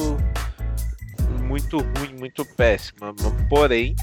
[1.48, 3.14] muito ruim, muito péssima.
[3.50, 3.96] Porém,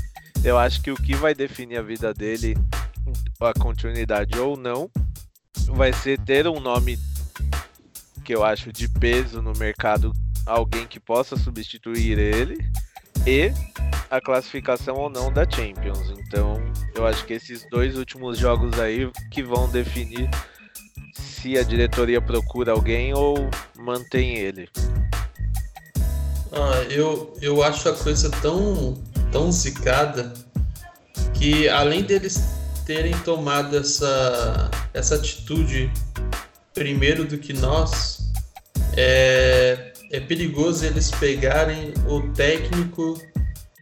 [0.45, 2.57] eu acho que o que vai definir a vida dele,
[3.41, 4.91] a continuidade ou não,
[5.69, 6.99] vai ser ter um nome
[8.25, 10.13] que eu acho de peso no mercado,
[10.45, 12.59] alguém que possa substituir ele
[13.27, 13.51] e
[14.11, 16.11] a classificação ou não da Champions.
[16.19, 16.61] Então,
[16.95, 20.29] eu acho que esses dois últimos jogos aí que vão definir
[21.15, 24.69] se a diretoria procura alguém ou mantém ele.
[26.53, 28.95] Ah, eu, eu acho a coisa tão,
[29.31, 30.33] tão zicada
[31.35, 32.41] que além deles
[32.87, 35.93] terem tomado essa, essa atitude
[36.73, 38.33] primeiro do que nós,
[38.97, 43.21] é, é perigoso eles pegarem o técnico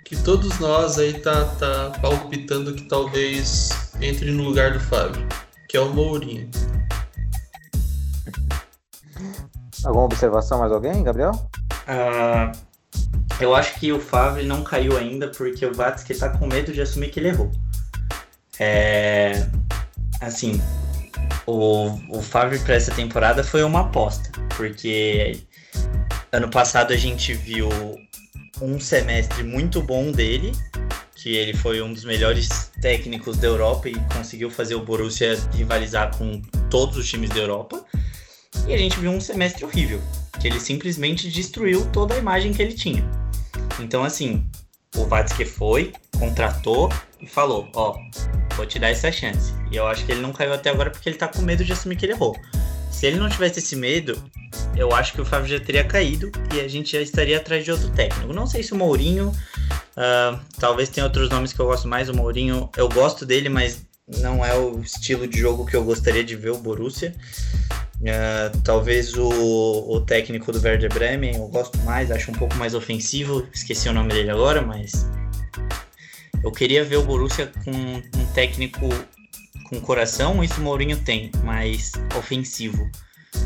[0.07, 5.27] que todos nós aí tá, tá palpitando que talvez entre no lugar do Fábio,
[5.69, 6.49] que é o Mourinho.
[9.85, 11.33] Alguma observação mais alguém, Gabriel?
[11.89, 12.57] Uh,
[13.41, 16.81] eu acho que o Favre não caiu ainda porque o Vatsky tá com medo de
[16.81, 17.51] assumir que ele errou.
[18.61, 19.45] É,
[20.21, 20.63] assim,
[21.47, 25.41] o, o Favre para essa temporada foi uma aposta, porque
[26.31, 27.69] ano passado a gente viu
[28.61, 30.53] um semestre muito bom dele,
[31.15, 36.17] que ele foi um dos melhores técnicos da Europa e conseguiu fazer o Borussia rivalizar
[36.17, 36.41] com
[36.71, 37.85] todos os times da Europa.
[38.67, 40.01] E a gente viu um semestre horrível,
[40.41, 43.05] que ele simplesmente destruiu toda a imagem que ele tinha.
[43.81, 44.45] Então, assim,
[44.97, 46.91] o Vatsky foi, contratou
[47.21, 47.97] e falou: Ó,
[48.57, 49.53] vou te dar essa chance.
[49.71, 51.73] E eu acho que ele não caiu até agora porque ele tá com medo de
[51.73, 52.37] assumir que ele errou.
[52.97, 54.17] Se ele não tivesse esse medo,
[54.75, 57.71] eu acho que o Fábio já teria caído e a gente já estaria atrás de
[57.71, 58.33] outro técnico.
[58.33, 62.09] Não sei se o Mourinho, uh, talvez tenha outros nomes que eu gosto mais.
[62.09, 66.25] O Mourinho, eu gosto dele, mas não é o estilo de jogo que eu gostaria
[66.25, 67.15] de ver o Borussia.
[68.01, 72.75] Uh, talvez o, o, técnico do Werder Bremen eu gosto mais, acho um pouco mais
[72.75, 73.47] ofensivo.
[73.53, 75.07] Esqueci o nome dele agora, mas
[76.43, 78.89] eu queria ver o Borussia com um técnico
[79.69, 80.43] com coração.
[80.43, 82.89] Isso o Mourinho tem, mas ofensivo.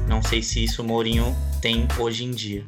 [0.07, 2.67] Não sei se isso o Mourinho tem hoje em dia.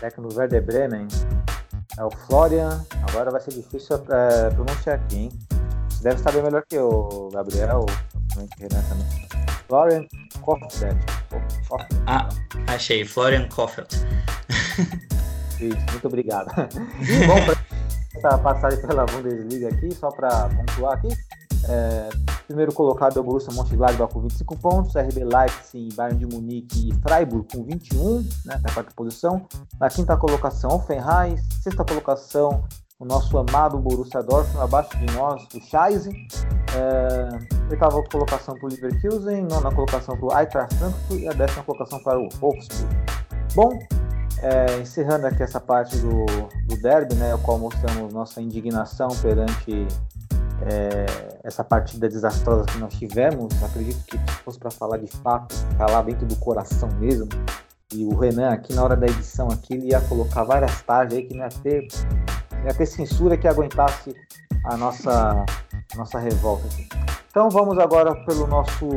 [0.00, 1.08] Técnico do Werder Bremen
[1.96, 2.84] é o Florian.
[3.08, 5.28] Agora vai ser difícil é, pronunciar aqui, hein?
[5.88, 7.84] Você deve saber melhor que o Gabriel,
[8.58, 9.06] Renan também.
[9.66, 10.06] Florian
[10.40, 10.98] Kofeld.
[12.06, 12.28] Ah,
[12.68, 13.04] achei.
[13.04, 13.88] Florian Kofeld.
[15.60, 16.54] Isso, muito obrigado.
[17.26, 17.54] Bom,
[18.20, 21.08] para passar pela Bundesliga aqui, só para pontuar aqui.
[21.68, 22.08] É,
[22.46, 26.94] primeiro colocado é o Borussia Mönchengladbach com 25 pontos, RB Leipzig, Bayern de Munique e
[27.02, 29.46] Freiburg com 21, né, na quarta posição.
[29.78, 31.36] Na quinta colocação, Offenheim.
[31.62, 32.64] Sexta colocação,
[32.98, 36.10] o nosso amado Borussia Dortmund, abaixo de nós, o Scheisse.
[36.74, 41.64] É, oitava colocação para o Leverkusen, nona colocação para o Eintracht Frankfurt e a décima
[41.64, 42.96] colocação para o Wolfsburg.
[43.54, 43.78] Bom,
[44.42, 46.26] é, encerrando aqui essa parte do,
[46.66, 49.86] do derby, né, o qual mostramos nossa indignação perante
[50.62, 51.06] é,
[51.42, 53.52] essa partida desastrosa que nós tivemos.
[53.62, 57.28] Acredito que se fosse para falar de fato, falar dentro do coração mesmo.
[57.94, 61.24] E o Renan aqui na hora da edição aqui ele ia colocar várias tardes aí
[61.24, 61.88] que não ia ter,
[62.64, 64.14] ia ter censura que aguentasse
[64.64, 65.44] a nossa,
[65.96, 66.88] nossa revolta aqui.
[67.30, 68.88] Então vamos agora pelo nosso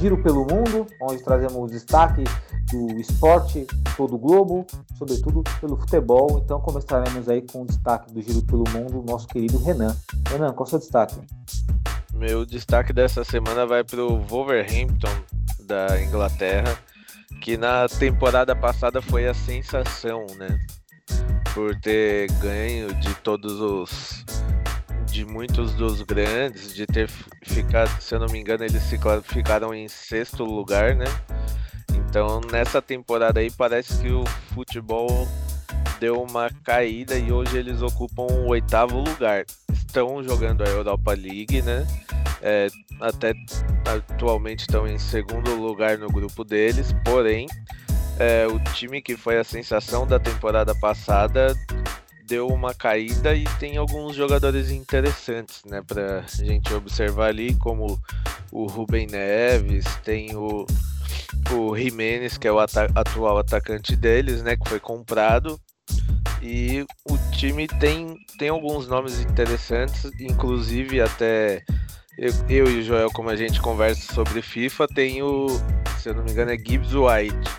[0.00, 2.24] giro pelo mundo, onde trazemos destaque
[2.70, 3.66] do esporte
[3.96, 4.66] todo o globo,
[4.96, 6.40] sobretudo pelo futebol.
[6.44, 9.96] Então começaremos aí com o destaque do Giro pelo Mundo, nosso querido Renan.
[10.28, 11.16] Renan, qual é o seu destaque?
[12.14, 15.12] Meu destaque dessa semana vai para o Wolverhampton
[15.60, 16.76] da Inglaterra,
[17.42, 20.58] que na temporada passada foi a sensação, né?
[21.54, 24.24] Por ter ganho de todos os
[25.06, 27.08] de muitos dos grandes, de ter
[27.42, 28.82] ficado, se eu não me engano, eles
[29.24, 31.06] ficaram em sexto lugar, né?
[31.94, 35.08] Então nessa temporada aí parece que o futebol
[35.98, 39.44] deu uma caída e hoje eles ocupam o oitavo lugar.
[39.72, 41.86] Estão jogando a Europa League, né?
[42.42, 42.68] É,
[43.00, 43.32] até
[43.86, 47.46] atualmente estão em segundo lugar no grupo deles, porém
[48.18, 51.54] é, o time que foi a sensação da temporada passada
[52.26, 58.00] deu uma caída e tem alguns jogadores interessantes, né, pra gente observar ali, como
[58.50, 60.66] o Rubem Neves, tem o
[61.52, 65.60] o Jimenez, que é o ata atual atacante deles, né, que foi comprado.
[66.42, 71.62] E o time tem, tem alguns nomes interessantes, inclusive até
[72.18, 75.48] eu, eu e o Joel, como a gente conversa sobre FIFA, tem o,
[75.98, 77.50] se eu não me engano, é Gibbs White,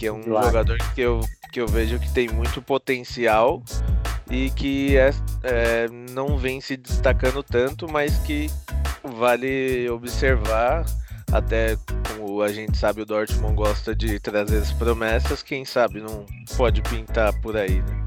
[0.00, 0.46] que é um White.
[0.46, 1.20] jogador que eu,
[1.52, 3.62] que eu vejo que tem muito potencial
[4.30, 5.10] e que é,
[5.42, 8.50] é, não vem se destacando tanto, mas que
[9.04, 10.86] vale observar.
[11.30, 11.76] Até
[12.08, 16.24] como a gente sabe, o Dortmund gosta de trazer as promessas, quem sabe não
[16.56, 18.04] pode pintar por aí, né?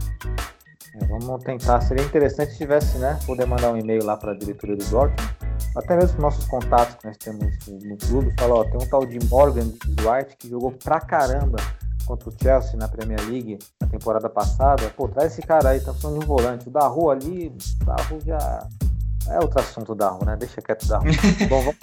[0.96, 1.82] É, vamos tentar.
[1.82, 3.20] Seria interessante se tivesse, né?
[3.26, 5.36] Poder mandar um e-mail lá para a diretoria do Dortmund.
[5.76, 8.34] Até mesmo com nossos contatos que nós temos no, clube.
[8.40, 11.58] Falar, ó, tem um tal de Morgan White que jogou pra caramba
[12.06, 14.92] contra o Chelsea na Premier League na temporada passada.
[14.96, 16.68] Pô, traz esse cara aí, tá falando de um volante.
[16.68, 17.48] O Darro ali,
[17.82, 18.68] o Darro já.
[19.30, 20.36] É outro assunto, Darro, né?
[20.36, 21.06] Deixa quieto, Darro.
[21.50, 21.78] Bom, vamos,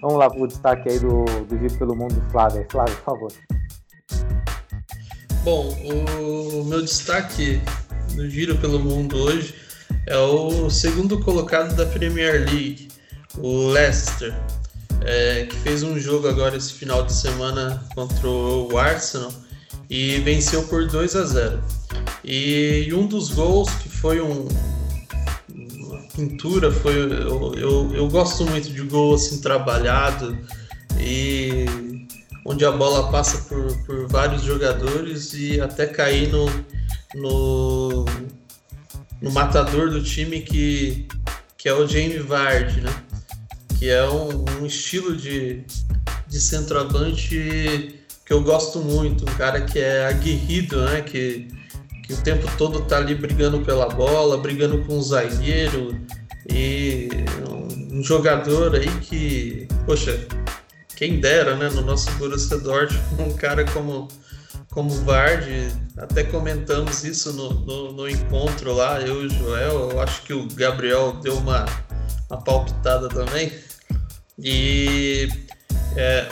[0.00, 2.60] vamos lá pro destaque aí do, do Giro pelo Mundo, Flávio.
[2.60, 3.32] Aí, Flávio, por favor.
[5.44, 5.76] Bom,
[6.20, 7.60] o meu destaque
[8.14, 9.52] no Giro pelo Mundo hoje
[10.06, 12.86] é o segundo colocado da Premier League,
[13.38, 14.32] o Leicester,
[15.00, 19.32] é, que fez um jogo agora esse final de semana contra o Arsenal
[19.90, 21.64] e venceu por 2 a 0.
[22.24, 24.46] E, um dos gols que foi um,
[25.52, 30.38] uma pintura, foi eu, eu, eu gosto muito de gol assim trabalhado
[31.00, 31.66] e
[32.44, 36.46] onde a bola passa por, por vários jogadores e até cair no,
[37.14, 38.04] no,
[39.20, 41.06] no matador do time que,
[41.56, 42.92] que é o Jamie Vardy, né?
[43.78, 45.64] Que é um, um estilo de,
[46.28, 51.02] de centroavante que eu gosto muito, um cara que é aguerrido, né?
[51.02, 51.48] Que,
[52.04, 56.00] que o tempo todo tá ali brigando pela bola, brigando com o zagueiro
[56.50, 57.08] e
[57.48, 60.26] um, um jogador aí que, poxa,
[61.02, 64.06] quem dera, né, no nosso Borussia Dortmund, um cara como
[64.70, 65.66] como Vardy,
[65.98, 70.32] até comentamos isso no, no, no, encontro lá, eu e o Joel, eu acho que
[70.32, 71.66] o Gabriel deu uma,
[72.30, 73.52] uma palpitada também.
[74.38, 75.28] E
[75.96, 76.28] é,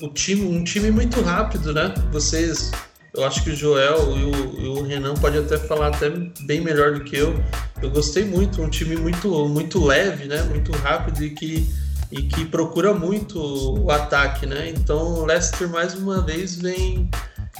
[0.00, 1.94] o, o, time, um time muito rápido, né?
[2.10, 2.72] Vocês,
[3.14, 6.10] eu acho que o Joel e o, e o Renan pode até falar até
[6.46, 7.38] bem melhor do que eu.
[7.80, 10.42] Eu gostei muito, um time muito, muito leve, né?
[10.44, 11.68] Muito rápido e que
[12.10, 14.70] e que procura muito o ataque, né?
[14.70, 17.10] Então o Leicester mais uma vez vem,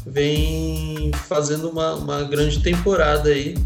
[0.06, 3.56] vem fazendo uma, uma grande temporada aí.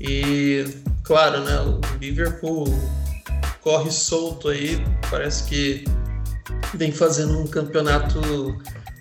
[0.00, 0.64] E
[1.02, 1.60] claro, né?
[1.60, 2.66] O Liverpool
[3.62, 5.84] corre solto aí, parece que
[6.74, 8.20] vem fazendo um campeonato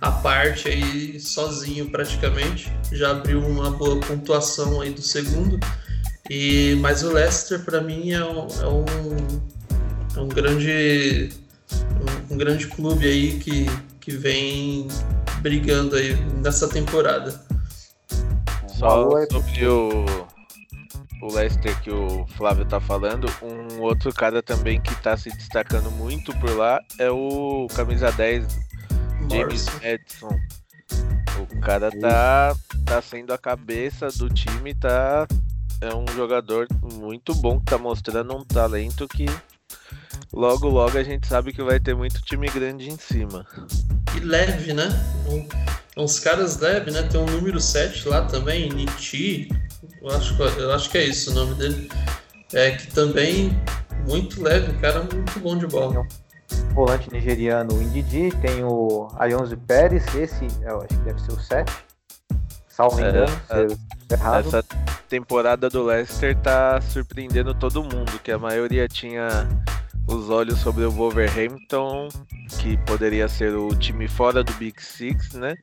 [0.02, 2.72] à parte aí, sozinho praticamente.
[2.92, 5.60] Já abriu uma boa pontuação aí do segundo.
[6.30, 9.57] E, mas o Leicester para mim é um, é um
[10.18, 11.30] é um grande
[12.02, 13.68] um, um, grande clube aí que,
[14.00, 14.88] que vem
[15.42, 17.40] brigando aí nessa temporada.
[18.68, 20.06] Só sobre o,
[21.22, 25.92] o Leicester que o Flávio tá falando, um outro cara também que tá se destacando
[25.92, 28.48] muito por lá é o camisa 10
[29.30, 30.40] James Edson.
[31.40, 32.56] O cara tá,
[32.86, 35.28] tá sendo a cabeça do time, tá
[35.80, 39.28] é um jogador muito bom que tá mostrando um talento que
[40.34, 43.46] logo logo a gente sabe que vai ter muito time grande em cima.
[44.16, 44.88] E leve, né?
[45.28, 45.48] Um,
[46.04, 47.04] uns caras leves, né?
[47.04, 49.50] Tem um número 7 lá também, Nichi.
[50.02, 51.90] Eu acho, eu acho que é isso o nome dele.
[52.54, 53.52] É que também
[54.08, 56.08] muito leve, cara muito bom de bola.
[56.74, 61.74] Volante nigeriano Indidi, tem o Ayonzo Pérez, esse eu acho que deve ser o 7.
[62.68, 63.68] Salvo É, engano, é.
[63.68, 63.78] se eu
[64.12, 64.48] errado.
[64.48, 64.64] Essa
[65.10, 69.48] temporada do Leicester tá surpreendendo todo mundo, que a maioria tinha
[70.08, 72.08] os olhos sobre o Wolverhampton,
[72.60, 75.56] que poderia ser o time fora do Big Six, né?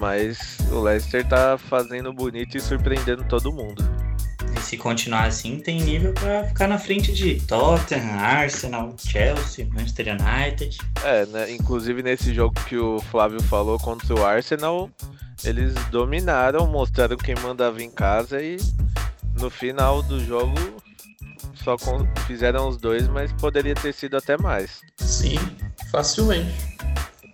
[0.00, 3.84] Mas o Leicester tá fazendo bonito e surpreendendo todo mundo.
[4.56, 10.14] E se continuar assim, tem nível pra ficar na frente de Tottenham, Arsenal, Chelsea, Manchester
[10.14, 10.78] United.
[11.04, 11.52] É, né?
[11.52, 14.90] Inclusive nesse jogo que o Flávio falou contra o Arsenal,
[15.44, 18.56] eles dominaram, mostraram quem mandava em casa e
[19.38, 20.54] no final do jogo
[21.66, 21.76] só
[22.28, 24.80] fizeram os dois, mas poderia ter sido até mais.
[24.98, 25.36] Sim,
[25.90, 26.76] facilmente.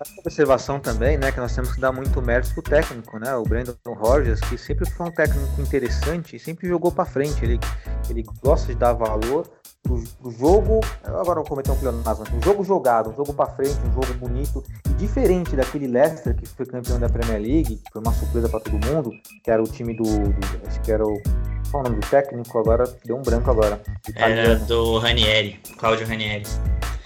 [0.01, 3.43] Essa observação também, né, que nós temos que dar muito mérito pro técnico, né, o
[3.45, 7.61] Brandon Rogers, que sempre foi um técnico interessante e sempre jogou para frente, ele,
[8.09, 9.47] ele gosta de dar valor
[9.83, 13.47] pro, pro jogo, agora eu vou cometer um pleonasmo, um jogo jogado, um jogo para
[13.55, 17.93] frente, um jogo bonito, e diferente daquele Leicester que foi campeão da Premier League, que
[17.93, 19.11] foi uma surpresa para todo mundo,
[19.45, 21.23] que era o time do, do- acho que era o,
[21.71, 23.81] qual o nome do técnico agora, deu um branco agora,
[24.15, 24.67] Era italiano.
[24.67, 26.45] do Ranieri, Claudio Ranieri.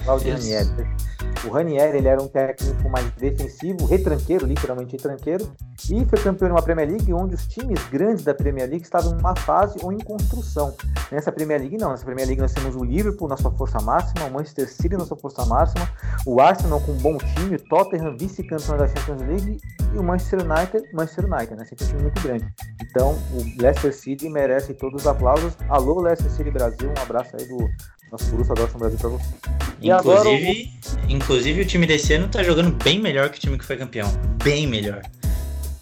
[0.05, 0.53] Claudio Isso.
[0.53, 1.07] Ranieri.
[1.45, 5.49] O Ranieri ele era um técnico mais defensivo, retranqueiro, literalmente retranqueiro,
[5.91, 9.13] e foi campeão de uma Premier League onde os times grandes da Premier League estavam
[9.13, 10.75] em uma fase ou em construção.
[11.13, 14.27] Nessa Premier League não, nessa Premier League nós temos o Liverpool na sua força máxima,
[14.27, 15.89] o Manchester City na sua força máxima,
[16.27, 19.61] o Arsenal com um bom time, o Tottenham vice-campeão da Champions League
[19.95, 21.65] e o Manchester United, Manchester United, né?
[21.65, 22.47] Sempre um time muito grande.
[22.83, 25.55] Então, o Leicester City merece todos os aplausos.
[25.69, 27.69] Alô, Leicester City Brasil, um abraço aí do
[28.11, 29.35] nosso Borussia Dortmund Brasil pra você.
[29.81, 31.13] E inclusive, agora, o...
[31.13, 34.09] inclusive, o time desse ano tá jogando bem melhor que o time que foi campeão.
[34.43, 35.03] Bem melhor.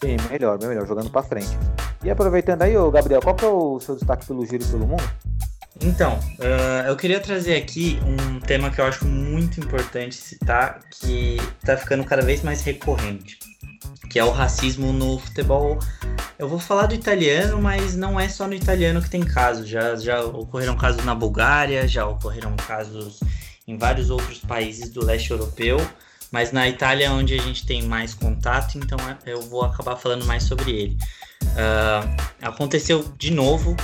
[0.01, 1.57] Bem melhor, bem melhor, jogando pra frente.
[2.03, 5.05] E aproveitando aí, ô Gabriel, qual que é o seu destaque pelo giro pelo mundo?
[5.83, 11.37] Então, uh, eu queria trazer aqui um tema que eu acho muito importante citar, que
[11.65, 13.39] tá ficando cada vez mais recorrente,
[14.11, 15.79] que é o racismo no futebol.
[16.39, 19.69] Eu vou falar do italiano, mas não é só no italiano que tem casos.
[19.69, 23.21] Já, já ocorreram casos na Bulgária, já ocorreram casos
[23.67, 25.79] em vários outros países do leste europeu,
[26.31, 29.97] mas na Itália é onde a gente tem mais contato, então é, eu vou acabar
[29.97, 30.99] falando mais sobre ele.
[31.43, 33.77] Uh, aconteceu de novo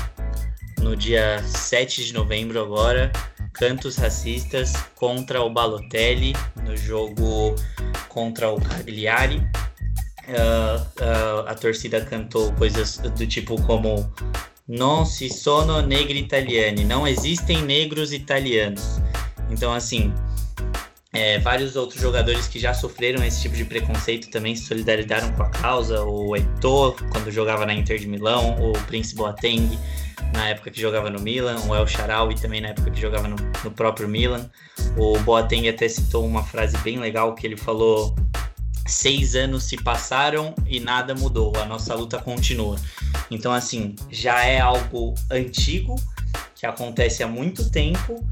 [0.81, 3.13] no dia 7 de novembro agora,
[3.53, 7.55] cantos racistas contra o Balotelli no jogo
[8.09, 9.43] contra o Cagliari.
[10.31, 14.09] Uh, uh, a torcida cantou coisas do tipo como
[14.71, 19.01] Non si sono negri italiani, não existem negros italianos.
[19.51, 20.15] Então, assim,
[21.13, 25.43] é, vários outros jogadores que já sofreram esse tipo de preconceito também se solidarizaram com
[25.43, 26.05] a causa.
[26.05, 29.77] O Heitor, quando jogava na Inter de Milão, o Prince Boateng,
[30.33, 33.27] na época que jogava no Milan, o El Charal e também na época que jogava
[33.27, 34.49] no, no próprio Milan.
[34.97, 38.15] O Boateng até citou uma frase bem legal que ele falou:
[38.91, 42.77] seis anos se passaram e nada mudou, a nossa luta continua.
[43.31, 45.95] Então, assim, já é algo antigo
[46.55, 48.25] que acontece há muito tempo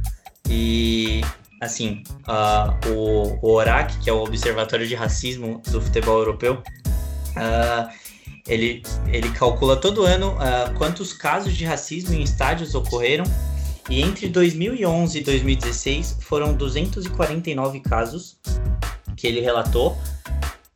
[0.49, 1.21] e
[1.61, 6.63] assim, uh, o, o ORAC, que é o Observatório de Racismo do Futebol Europeu,
[7.37, 7.91] uh,
[8.47, 13.25] ele, ele calcula todo ano uh, quantos casos de racismo em estádios ocorreram
[13.91, 18.39] e entre 2011 e 2016 foram 249 casos
[19.17, 19.99] que ele relatou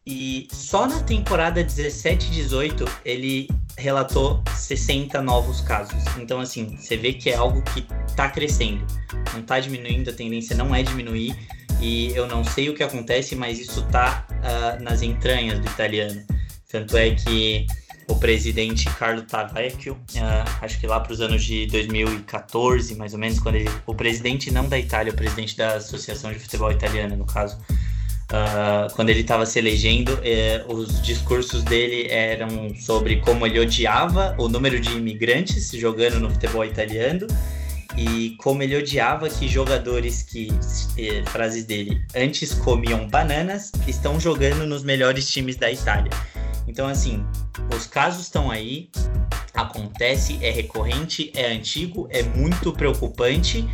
[0.04, 3.48] e só na temporada 17 e 18 ele
[3.78, 6.02] relatou 60 novos casos.
[6.18, 8.84] Então, assim, você vê que é algo que está crescendo,
[9.32, 11.36] não está diminuindo, a tendência não é diminuir.
[11.80, 15.66] E eu não sei o que acontece, mas isso está uh, ah, nas entranhas do
[15.66, 16.24] italiano.
[16.68, 17.66] Tanto é que
[18.08, 23.18] o presidente Carlo Tavecchio, uh, acho que lá para os anos de 2014, mais ou
[23.18, 27.16] menos, quando ele, o presidente não da Itália, o presidente da Associação de Futebol Italiana,
[27.16, 27.58] no caso,
[28.32, 34.34] Uh, quando ele estava se elegendo, eh, os discursos dele eram sobre como ele odiava
[34.38, 37.26] o número de imigrantes jogando no futebol italiano
[37.94, 40.48] e como ele odiava que jogadores que,
[40.96, 46.10] eh, frases dele, antes comiam bananas, estão jogando nos melhores times da Itália.
[46.66, 47.22] Então, assim,
[47.76, 48.88] os casos estão aí,
[49.52, 53.68] acontece, é recorrente, é antigo, é muito preocupante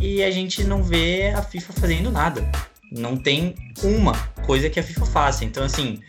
[0.00, 2.50] e a gente não vê a FIFA fazendo nada
[2.94, 4.14] não tem uma
[4.46, 5.44] coisa que a FIFA faça.
[5.44, 6.00] Então, assim,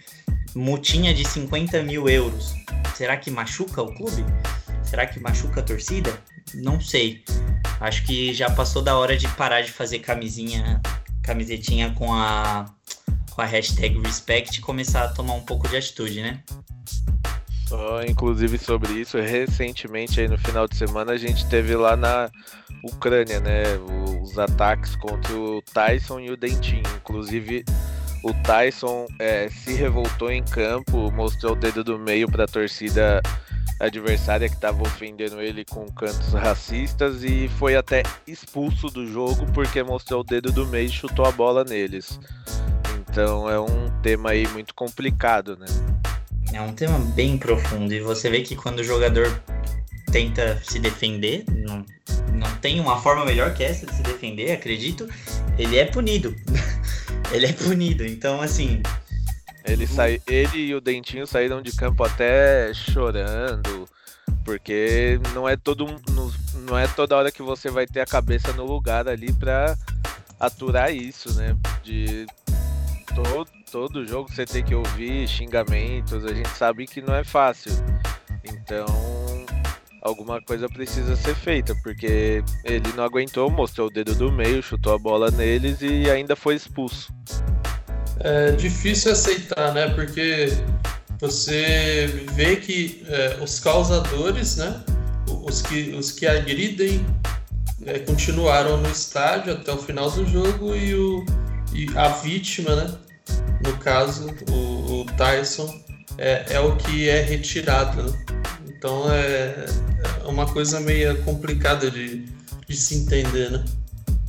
[0.54, 2.54] multinha de 50 mil euros,
[2.96, 4.24] será que machuca o clube?
[4.84, 6.18] Será que machuca a torcida?
[6.54, 7.24] Não sei.
[7.80, 10.80] Acho que já passou da hora de parar de fazer camisinha,
[11.24, 12.66] camisetinha com a,
[13.32, 16.44] com a hashtag Respect e começar a tomar um pouco de atitude, né?
[17.68, 22.30] Só, inclusive, sobre isso, recentemente, aí no final de semana, a gente teve lá na
[22.84, 23.64] Ucrânia, né?
[24.22, 26.84] Os ataques contra o Tyson e o Dentinho.
[26.98, 27.66] Inclusive,
[28.24, 33.22] o Tyson é, se revoltou em campo, mostrou o dedo do meio para a torcida
[33.80, 39.84] adversária que estava ofendendo ele com cantos racistas e foi até expulso do jogo porque
[39.84, 42.20] mostrou o dedo do meio e chutou a bola neles.
[43.00, 45.66] Então é um tema aí muito complicado, né?
[46.56, 49.42] É um tema bem profundo e você vê que quando o jogador
[50.10, 51.86] tenta se defender, não,
[52.32, 55.06] não tem uma forma melhor que essa de se defender, acredito,
[55.58, 56.34] ele é punido.
[57.34, 58.06] ele é punido.
[58.06, 58.82] Então, assim.
[59.66, 63.86] Ele, sai, ele e o Dentinho saíram de campo até chorando,
[64.46, 66.32] porque não é todo não,
[66.70, 69.78] não é toda hora que você vai ter a cabeça no lugar ali para
[70.40, 71.54] aturar isso, né?
[71.84, 72.26] De
[73.14, 77.72] todo, todo jogo você tem que ouvir xingamentos, a gente sabe que não é fácil.
[78.44, 78.86] Então,
[80.02, 84.94] alguma coisa precisa ser feita, porque ele não aguentou, mostrou o dedo do meio, chutou
[84.94, 87.14] a bola neles e ainda foi expulso.
[88.20, 89.90] É difícil aceitar, né?
[89.90, 90.48] Porque
[91.20, 94.84] você vê que é, os causadores, né?
[95.28, 97.06] Os que, os que agridem
[97.86, 101.26] é, continuaram no estádio até o final do jogo e o,
[101.74, 103.05] E a vítima, né?
[103.64, 105.84] No caso, o, o Tyson
[106.18, 108.14] é, é o que é retirado.
[108.68, 109.66] Então é,
[110.24, 112.26] é uma coisa meio complicada de,
[112.68, 113.66] de se entender, né?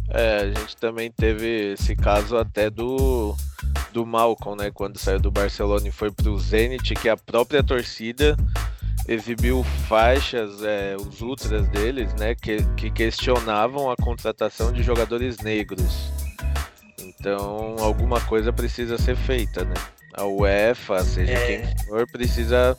[0.09, 3.37] É, a gente também teve esse caso até do,
[3.93, 4.71] do Malcolm, né?
[4.73, 8.37] Quando saiu do Barcelona e foi pro Zenit, que a própria torcida
[9.09, 12.35] exibiu faixas, é, os ultras deles, né?
[12.35, 16.11] Que, que questionavam a contratação de jogadores negros.
[17.19, 19.75] Então, alguma coisa precisa ser feita, né?
[20.15, 21.47] A UEFA, seja É.
[21.59, 22.77] quem for, precisa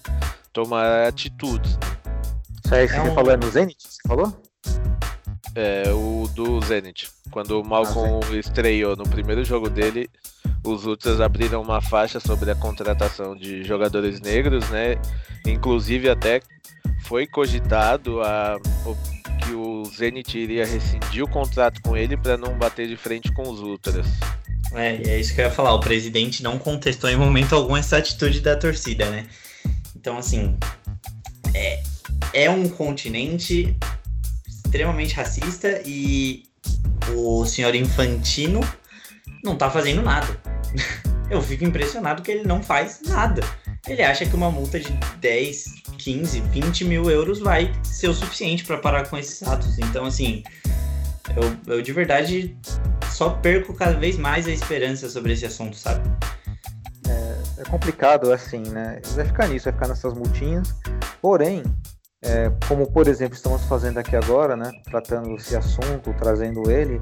[0.54, 1.78] tomar atitudes.
[2.66, 3.78] Isso aí que É você um- falou é no Zenit?
[3.88, 4.42] Você falou?
[5.56, 7.10] É, o do Zenit.
[7.32, 10.10] Quando o Malcolm estreou no primeiro jogo dele,
[10.64, 14.96] os Ultras abriram uma faixa sobre a contratação de jogadores negros, né?
[15.46, 16.42] Inclusive até
[17.04, 18.58] foi cogitado a,
[19.48, 23.44] que o Zenit iria rescindir o contrato com ele para não bater de frente com
[23.44, 24.06] os Ultras.
[24.74, 25.74] É, é isso que eu ia falar.
[25.74, 29.26] O presidente não contestou em momento algum essa atitude da torcida, né?
[29.96, 30.58] Então, assim,
[31.54, 31.82] é,
[32.34, 33.76] é um continente
[34.48, 36.44] extremamente racista e
[37.16, 38.60] o senhor Infantino
[39.44, 40.28] não tá fazendo nada.
[41.32, 43.42] Eu fico impressionado que ele não faz nada.
[43.88, 45.66] Ele acha que uma multa de 10,
[45.98, 49.78] 15, 20 mil euros vai ser o suficiente para parar com esses atos.
[49.80, 50.44] Então, assim,
[51.36, 52.56] eu, eu de verdade
[53.12, 56.08] só perco cada vez mais a esperança sobre esse assunto, sabe?
[57.58, 59.02] É complicado assim, né?
[59.16, 60.76] Vai ficar nisso, vai ficar nessas multinhas.
[61.20, 61.64] Porém,
[62.24, 64.72] é, como por exemplo estamos fazendo aqui agora, né?
[64.86, 67.00] Tratando esse assunto, trazendo ele,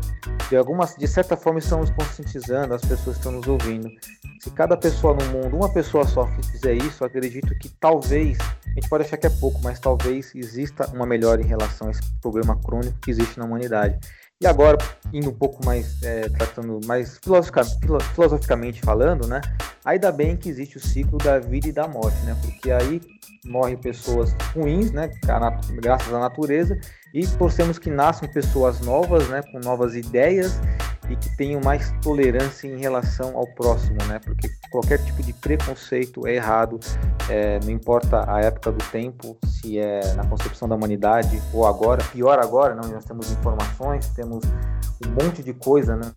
[0.50, 3.90] de algumas, de certa forma estamos conscientizando as pessoas que estão nos ouvindo.
[4.42, 8.90] Se cada pessoa no mundo, uma pessoa só fizer isso, acredito que talvez, a gente
[8.90, 12.60] pode achar que é pouco, mas talvez exista uma melhora em relação a esse problema
[12.62, 13.98] crônico que existe na humanidade.
[14.42, 14.78] E agora,
[15.14, 19.40] indo um pouco mais, é, tratando mais filosofica- filo- filosoficamente falando, né?
[19.86, 22.36] Ainda bem que existe o ciclo da vida e da morte, né?
[22.42, 23.02] Porque aí
[23.46, 25.10] morrem pessoas ruins, né?
[25.82, 26.78] Graças à natureza,
[27.16, 29.42] e torcemos que nasçam pessoas novas, né?
[29.42, 30.60] Com novas ideias
[31.10, 34.20] e que tenham mais tolerância em relação ao próximo, né?
[34.20, 36.78] Porque qualquer tipo de preconceito é errado,
[37.30, 42.04] é, não importa a época do tempo, se é na concepção da humanidade ou agora,
[42.12, 44.44] pior agora, não, nós temos informações, temos
[45.06, 46.12] um monte de coisa, né,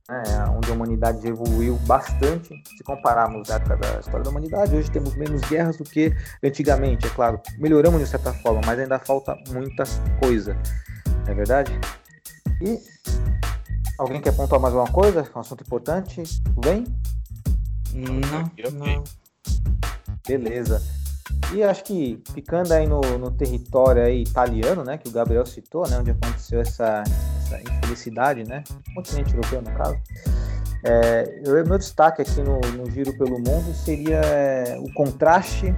[0.56, 5.14] onde a humanidade evoluiu bastante, se compararmos a época da história da humanidade, hoje temos
[5.16, 9.84] menos guerras do que antigamente, é claro, melhoramos de certa forma, mas ainda falta muita
[10.20, 10.56] coisa,
[11.28, 11.78] não é verdade?
[12.62, 12.80] E
[13.98, 15.28] alguém quer pontuar mais alguma coisa?
[15.36, 16.22] Um assunto importante?
[16.42, 16.86] Tudo bem?
[17.92, 18.70] Não, Ok.
[18.72, 19.04] não.
[20.26, 20.82] Beleza.
[21.52, 25.86] E acho que ficando aí no, no território aí italiano, né, que o Gabriel citou,
[25.88, 27.02] né, onde aconteceu essa,
[27.44, 28.64] essa infelicidade, né,
[28.94, 29.98] continente europeu no caso,
[30.84, 35.74] é, eu, meu destaque aqui no, no Giro pelo Mundo seria é, o contraste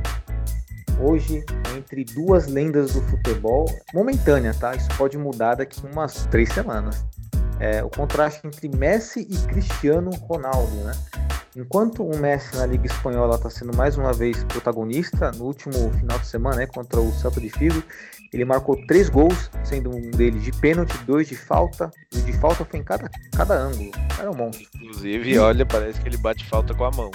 [1.00, 1.44] hoje
[1.76, 4.74] entre duas lendas do futebol, momentânea, tá?
[4.74, 7.04] Isso pode mudar daqui umas três semanas.
[7.58, 10.92] É, o contraste entre Messi e Cristiano Ronaldo, né?
[11.56, 16.18] Enquanto o Messi na Liga Espanhola está sendo mais uma vez protagonista, no último final
[16.18, 17.82] de semana, né, contra o Celta de Figo,
[18.32, 22.64] ele marcou três gols, sendo um deles de pênalti, dois de falta, e de falta
[22.64, 23.90] foi em cada, cada ângulo.
[24.18, 24.64] Era um monstro.
[24.76, 27.10] Inclusive, olha, parece que ele bate falta com a mão.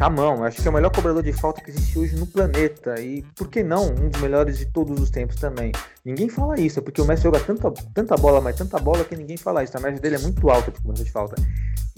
[0.00, 2.26] A mão, eu acho que é o melhor cobrador de falta que existe hoje no
[2.26, 3.00] planeta.
[3.00, 5.70] E por que não um dos melhores de todos os tempos também?
[6.04, 9.14] Ninguém fala isso, é porque o Messi joga tanta, tanta bola, mas tanta bola que
[9.14, 9.76] ninguém fala isso.
[9.76, 11.36] A média dele é muito alta de cobrança de falta.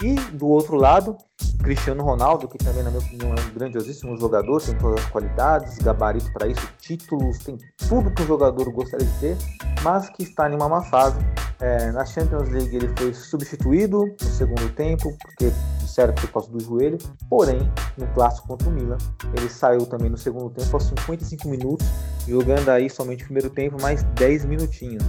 [0.03, 1.17] E do outro lado,
[1.63, 5.79] Cristiano Ronaldo, que também, na minha opinião, é um grandiosíssimo jogador, tem todas as qualidades,
[5.79, 7.57] gabarito para isso, títulos, tem
[7.89, 9.37] tudo que um jogador gostaria de ter,
[9.83, 11.17] mas que está em uma má fase.
[11.59, 16.51] É, na Champions League ele foi substituído no segundo tempo, porque disseram que por causa
[16.51, 17.59] do joelho, porém,
[17.97, 18.97] no clássico contra o Milan,
[19.35, 21.85] ele saiu também no segundo tempo aos 55 minutos,
[22.27, 25.03] jogando aí somente o primeiro tempo, mais 10 minutinhos.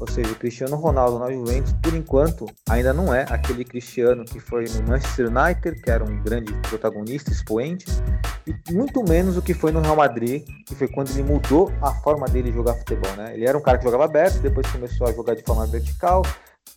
[0.00, 4.40] Ou seja, o Cristiano Ronaldo na Juventus, por enquanto, ainda não é aquele Cristiano que
[4.40, 7.86] foi no Manchester United, que era um grande protagonista, expoente,
[8.46, 11.92] e muito menos o que foi no Real Madrid, que foi quando ele mudou a
[12.02, 13.34] forma dele jogar futebol, né?
[13.34, 16.22] Ele era um cara que jogava aberto, depois começou a jogar de forma vertical,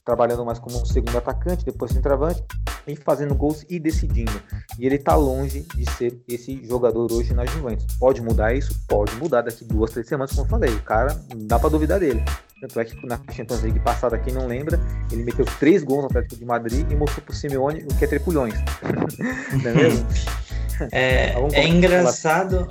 [0.08, 2.42] trabalhando mais como um segundo atacante, depois centroavante,
[2.88, 4.42] e fazendo gols e decidindo.
[4.80, 7.86] E ele tá longe de ser esse jogador hoje na Juventus.
[8.00, 8.74] Pode mudar isso?
[8.88, 10.74] Pode mudar daqui duas, três semanas, como eu falei.
[10.74, 12.24] O cara, não dá pra duvidar dele.
[12.62, 14.80] Tanto é que na Champions League passada, quem não lembra,
[15.12, 18.08] ele meteu três gols no Atlético de Madrid e mostrou pro Simeone o que é
[18.08, 18.56] tripulhões.
[19.62, 20.08] não é mesmo?
[20.92, 22.68] É, Vamos é engraçado.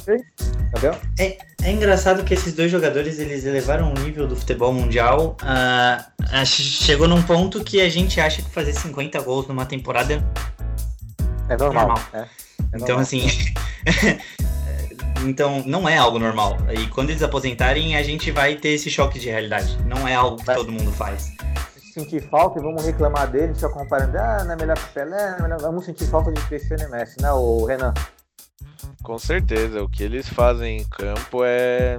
[0.73, 0.97] Gabriel?
[1.19, 5.37] É engraçado que esses dois jogadores eles elevaram o nível do futebol mundial.
[5.41, 10.25] ah, chegou num ponto que a gente acha que fazer 50 gols numa temporada
[11.49, 11.89] É normal.
[11.89, 11.99] Normal.
[12.13, 12.19] é.
[12.19, 12.27] É
[12.77, 13.01] Então, normal.
[13.01, 13.27] assim.
[15.25, 16.57] então, não é algo normal.
[16.73, 19.77] E quando eles aposentarem, a gente vai ter esse choque de realidade.
[19.87, 21.33] Não é algo que todo mundo faz.
[21.97, 24.93] Se sentir falta e vamos reclamar dele, só comparando, ah, não é melhor que o
[24.93, 25.59] Pelé, é melhor...
[25.59, 27.95] vamos sentir falta de Cristiano e Messi, né, o Renan?
[29.03, 31.97] Com certeza, o que eles fazem em campo é,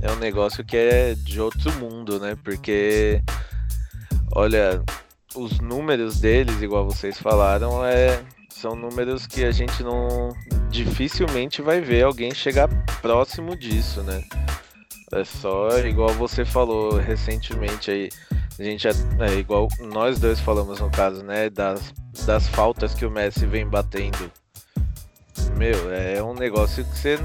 [0.00, 2.38] é um negócio que é de outro mundo, né?
[2.42, 3.22] Porque,
[4.34, 4.82] olha,
[5.36, 10.30] os números deles, igual vocês falaram, é, são números que a gente não.
[10.70, 12.66] dificilmente vai ver alguém chegar
[13.02, 14.24] próximo disso, né?
[15.12, 18.08] É só, igual você falou recentemente aí,
[18.58, 21.48] a gente é igual nós dois falamos no caso, né?
[21.48, 21.94] Das,
[22.26, 24.30] das faltas que o Messi vem batendo.
[25.56, 27.18] Meu, é um negócio que você.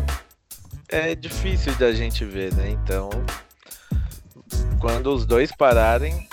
[0.90, 2.70] É difícil da gente ver, né?
[2.70, 3.10] Então.
[4.80, 6.28] Quando os dois pararem,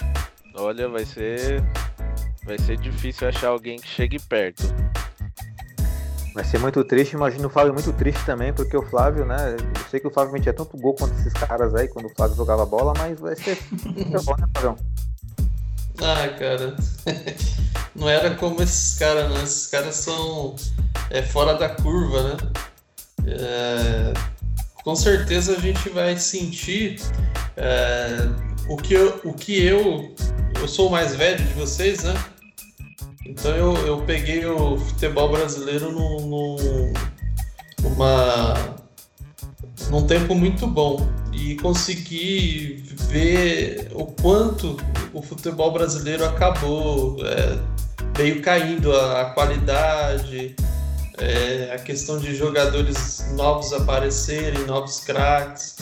[0.55, 1.63] olha, vai ser.
[2.45, 4.65] Vai ser difícil achar alguém que chegue perto.
[6.33, 9.89] Vai ser muito triste, imagino o Flávio muito triste também, porque o Flávio, né, eu
[9.91, 12.65] sei que o Flávio metia tanto gol contra esses caras aí, quando o Flávio jogava
[12.65, 14.77] bola, mas vai ser muito bom, né, Flavião?
[16.03, 16.77] Ah, cara.
[17.95, 19.43] Não era como esses caras, não.
[19.43, 20.57] Esses caras são
[21.11, 22.37] é, fora da curva, né?
[23.27, 24.13] É,
[24.83, 27.01] com certeza a gente vai sentir
[27.57, 28.29] é,
[28.69, 30.15] o, que eu, o que eu.
[30.59, 32.15] Eu sou o mais velho de vocês, né?
[33.25, 36.93] Então eu, eu peguei o futebol brasileiro num, num,
[37.83, 38.55] numa,
[39.91, 44.77] num tempo muito bom e consegui ver o quanto
[45.13, 47.59] o futebol brasileiro acabou, é,
[48.17, 50.57] veio caindo a, a qualidade,
[51.19, 55.77] é, a questão de jogadores novos aparecerem, novos craques.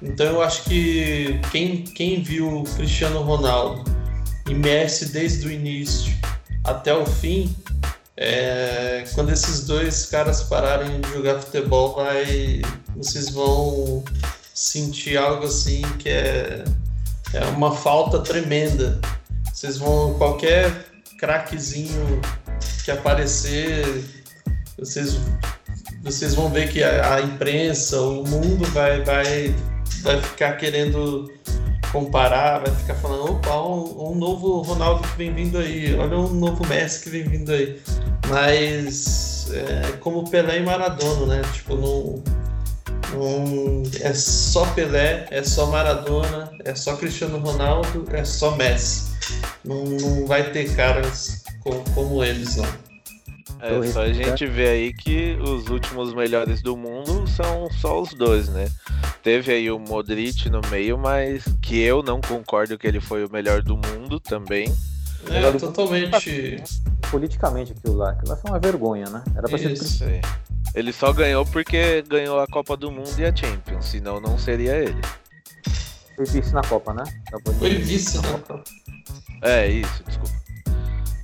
[0.00, 3.84] Então eu acho que quem, quem viu Cristiano Ronaldo
[4.48, 6.16] e Messi desde o início
[6.70, 7.54] até o fim,
[8.16, 12.62] é, quando esses dois caras pararem de jogar futebol, vai,
[12.96, 14.04] vocês vão
[14.52, 16.64] sentir algo assim que é,
[17.32, 19.00] é uma falta tremenda.
[19.52, 20.86] Vocês vão qualquer
[21.18, 22.20] craquezinho
[22.84, 24.04] que aparecer,
[24.78, 25.18] vocês
[26.02, 29.54] vocês vão ver que a, a imprensa, o mundo vai, vai,
[30.02, 31.30] vai ficar querendo
[31.92, 36.34] comparar, vai ficar falando, opa, um, um novo Ronaldo que vem vindo aí, olha um
[36.34, 37.80] novo Messi que vem vindo aí.
[38.28, 41.42] Mas é como Pelé e Maradona, né?
[41.52, 42.22] Tipo, não,
[43.14, 49.08] não é só Pelé, é só Maradona, é só Cristiano Ronaldo, é só Messi.
[49.64, 52.88] Não, não vai ter caras como, como eles, não.
[53.60, 58.12] É só a gente ver aí que os últimos melhores do mundo são só os
[58.14, 58.68] dois, né?
[59.22, 63.30] Teve aí o Modric no meio, mas que eu não concordo que ele foi o
[63.30, 64.74] melhor do mundo também.
[65.30, 66.62] É totalmente.
[67.10, 69.22] Politicamente aquilo lá, aquilo lá foi uma vergonha, né?
[69.36, 69.98] Era pra ser Isso.
[69.98, 70.20] Sei.
[70.74, 74.76] Ele só ganhou porque ganhou a Copa do Mundo e a Champions, senão não seria
[74.76, 75.00] ele.
[76.16, 77.04] foi vice na Copa, né?
[77.58, 78.42] Foi vice, né?
[79.42, 80.34] É, isso, desculpa.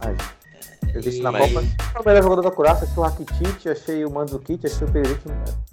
[0.01, 0.17] Ai,
[0.95, 1.67] Eu vice na Mas- Copa.
[2.01, 5.21] O melhor jogador da Croácia, achei o Rakitic, achei o Mandzukic, achei o Perisic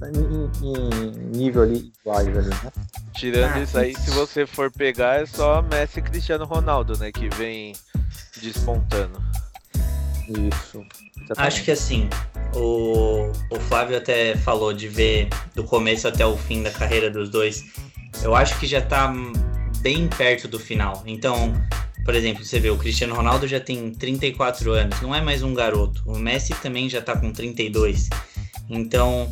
[0.04, 2.72] em, em nível ali iguais ali, né?
[3.14, 7.12] Tirando Ah, isso aí, se você for pegar, é só Messi e Cristiano Ronaldo, né?
[7.12, 7.74] Que vem
[8.42, 9.22] despontando.
[10.28, 10.84] Isso.
[11.38, 12.10] Acho que assim,
[12.56, 17.30] o, o Flávio até falou de ver do começo até o fim da carreira dos
[17.30, 17.64] dois.
[18.24, 19.14] Eu acho que já tá
[19.82, 21.04] bem perto do final.
[21.06, 21.54] Então,
[22.06, 25.54] por exemplo, você vê, o Cristiano Ronaldo já tem 34 anos, não é mais um
[25.54, 26.04] garoto.
[26.06, 28.10] O Messi também já tá com 32.
[28.70, 29.32] Então,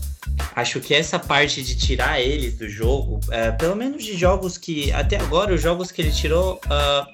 [0.55, 4.91] acho que essa parte de tirar eles do jogo, é, pelo menos de jogos que,
[4.91, 7.07] até agora, os jogos que ele tirou ah,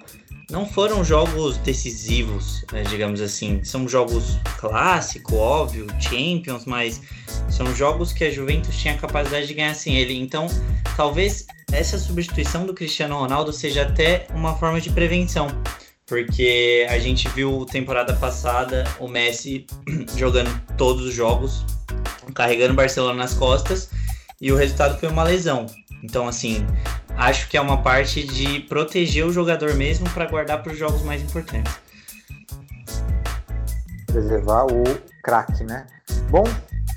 [0.50, 3.64] não foram jogos decisivos, né, digamos assim.
[3.64, 7.02] São jogos clássico, óbvio, Champions, mas
[7.50, 10.14] são jogos que a Juventus tinha a capacidade de ganhar sem ele.
[10.18, 10.48] Então,
[10.96, 15.48] talvez essa substituição do Cristiano Ronaldo seja até uma forma de prevenção.
[16.06, 19.66] Porque a gente viu temporada passada o Messi
[20.16, 21.66] jogando todos os jogos,
[22.36, 23.90] carregando o Barcelona nas costas,
[24.40, 25.66] e o resultado foi uma lesão.
[26.04, 26.64] Então, assim,
[27.18, 31.02] acho que é uma parte de proteger o jogador mesmo para guardar para os jogos
[31.04, 31.74] mais importantes.
[34.08, 34.82] preservar o
[35.22, 35.86] craque, né?
[36.30, 36.46] Bom,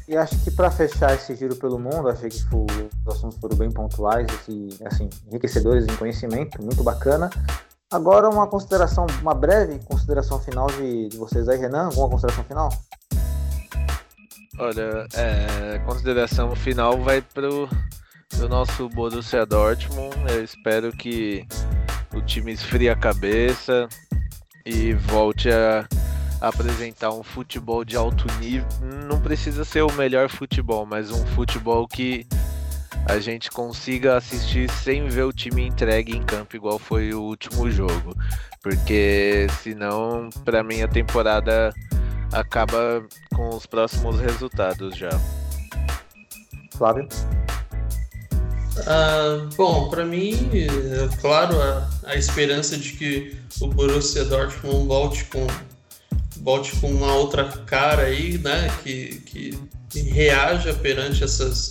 [0.07, 3.57] e acho que para fechar esse giro pelo mundo, achei que foi- os assuntos foram
[3.57, 7.29] bem pontuais e assim, enriquecedores em conhecimento, muito bacana.
[7.91, 12.69] Agora uma consideração, uma breve consideração final de, de vocês aí, Renan, alguma consideração final?
[14.61, 17.69] Olha, é, consideração final vai pro,
[18.29, 20.17] pro nosso Borussia Dortmund.
[20.29, 21.47] Eu espero que
[22.15, 23.89] o time esfrie a cabeça
[24.65, 25.87] e volte a,
[26.41, 28.67] apresentar um futebol de alto nível.
[29.09, 32.27] Não precisa ser o melhor futebol, mas um futebol que
[33.07, 37.71] a gente consiga assistir sem ver o time entregue em campo, igual foi o último
[37.71, 38.15] jogo.
[38.63, 41.73] Porque senão, para mim, a temporada
[42.33, 43.05] acaba
[43.35, 45.11] com os próximos resultados já.
[46.77, 47.09] Flávio?
[48.87, 55.25] Ah, bom, para mim, é claro, a, a, esperança de que o Borussia Dortmund volte
[55.25, 55.47] com,
[56.39, 58.71] volte com uma outra cara aí, né?
[58.83, 59.59] Que, que,
[59.91, 61.69] que reaja perante essas,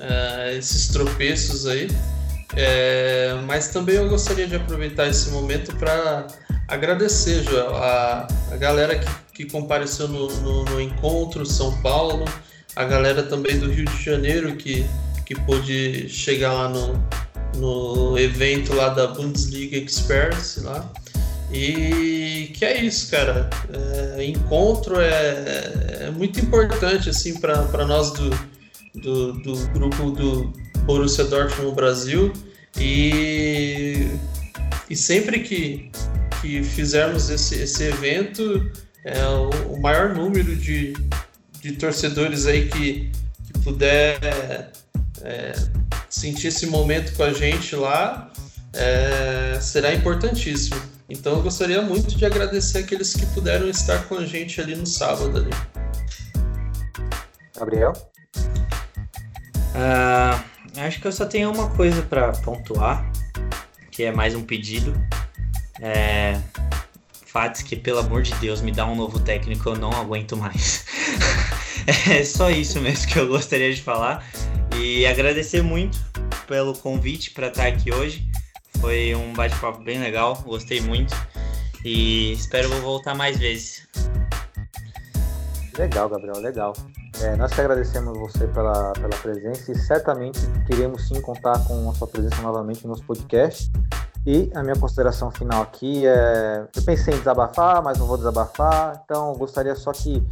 [0.00, 1.88] uh, esses tropeços aí.
[2.54, 6.26] É, mas também eu gostaria de aproveitar esse momento para
[6.68, 12.24] agradecer Joel, a, a galera que, que compareceu no, no, no encontro São Paulo,
[12.74, 14.86] a galera também do Rio de Janeiro que
[15.26, 17.04] que pôde chegar lá no,
[17.56, 20.90] no evento lá da Bundesliga Experience lá.
[21.52, 23.50] E que é isso, cara.
[24.18, 28.30] É, encontro é, é, muito importante assim para nós do,
[28.94, 30.52] do, do, grupo do
[30.84, 32.32] Borussia Dortmund Brasil.
[32.78, 34.08] E,
[34.88, 35.90] e sempre que,
[36.40, 38.70] que fizermos esse, esse evento,
[39.04, 40.94] é, o, o maior número de,
[41.60, 43.10] de torcedores aí que,
[43.44, 44.18] que puder
[45.22, 45.52] é,
[46.08, 48.30] sentir esse momento com a gente lá
[48.72, 50.80] é, será importantíssimo.
[51.08, 54.86] Então eu gostaria muito de agradecer aqueles que puderam estar com a gente ali no
[54.86, 55.50] sábado ali.
[57.56, 57.92] Gabriel?
[59.74, 63.10] Uh, acho que eu só tenho uma coisa para pontuar,
[63.90, 64.94] que é mais um pedido.
[65.80, 66.40] É,
[67.36, 70.86] Fatos que, pelo amor de Deus, me dá um novo técnico, eu não aguento mais.
[72.08, 74.24] é só isso mesmo que eu gostaria de falar.
[74.80, 75.98] E agradecer muito
[76.46, 78.28] pelo convite para estar aqui hoje.
[78.80, 81.14] Foi um bate-papo bem legal, gostei muito.
[81.84, 83.86] E espero voltar mais vezes.
[85.78, 86.74] Legal, Gabriel, legal.
[87.22, 91.94] É, nós que agradecemos você pela, pela presença e certamente queremos sim contar com a
[91.94, 93.70] sua presença novamente no nosso podcast.
[94.26, 99.00] E a minha consideração final aqui é: eu pensei em desabafar, mas não vou desabafar,
[99.04, 100.22] então gostaria só que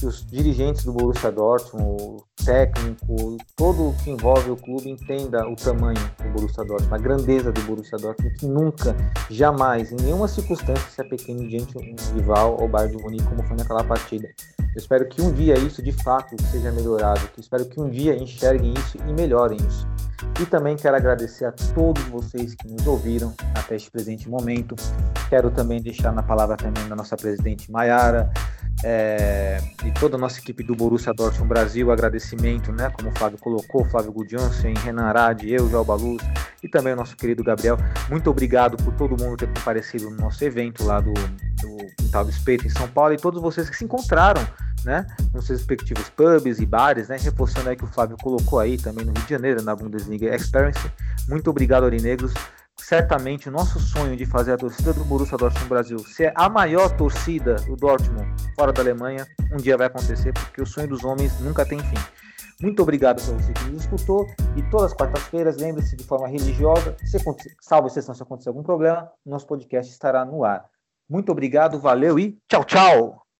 [0.00, 5.46] que os dirigentes do Borussia Dortmund, o técnico, todo o que envolve o clube entenda
[5.46, 8.96] o tamanho do Borussia Dortmund, a grandeza do Borussia Dortmund, que nunca,
[9.28, 13.42] jamais, em nenhuma circunstância se pequeno diante de um rival ou Bayern de Munique como
[13.42, 14.26] foi naquela partida.
[14.58, 18.16] Eu espero que um dia isso de fato seja melhorado, que espero que um dia
[18.16, 19.86] enxerguem isso e melhorem isso.
[20.40, 24.74] E também quero agradecer a todos vocês que nos ouviram até este presente momento.
[25.28, 28.32] Quero também deixar na palavra também da nossa presidente Maiara,
[28.84, 33.38] é, e toda a nossa equipe do Borussia Dortmund Brasil, agradecimento, né, como o Flávio
[33.38, 36.22] colocou, Flávio Gudjonsen, Renan Arade, eu, João Baluz
[36.62, 37.76] e também o nosso querido Gabriel.
[38.08, 42.30] Muito obrigado por todo mundo ter comparecido no nosso evento lá do, do Quintal do
[42.30, 44.46] Espeito em São Paulo e todos vocês que se encontraram,
[44.84, 48.78] né, nos seus respectivos pubs e bares, né, reforçando aí que o Flávio colocou aí
[48.78, 50.90] também no Rio de Janeiro, na Bundesliga Experience.
[51.28, 52.32] Muito obrigado, Aurinegros
[52.90, 56.90] certamente o nosso sonho de fazer a torcida do Borussia Dortmund Brasil ser a maior
[56.96, 58.26] torcida do Dortmund
[58.56, 61.96] fora da Alemanha, um dia vai acontecer, porque o sonho dos homens nunca tem fim.
[62.60, 64.26] Muito obrigado para você que nos escutou
[64.56, 67.16] e todas as quartas-feiras, lembre-se de forma religiosa, se,
[67.60, 70.64] salvo exceção se acontecer algum problema, nosso podcast estará no ar.
[71.08, 73.19] Muito obrigado, valeu e tchau, tchau!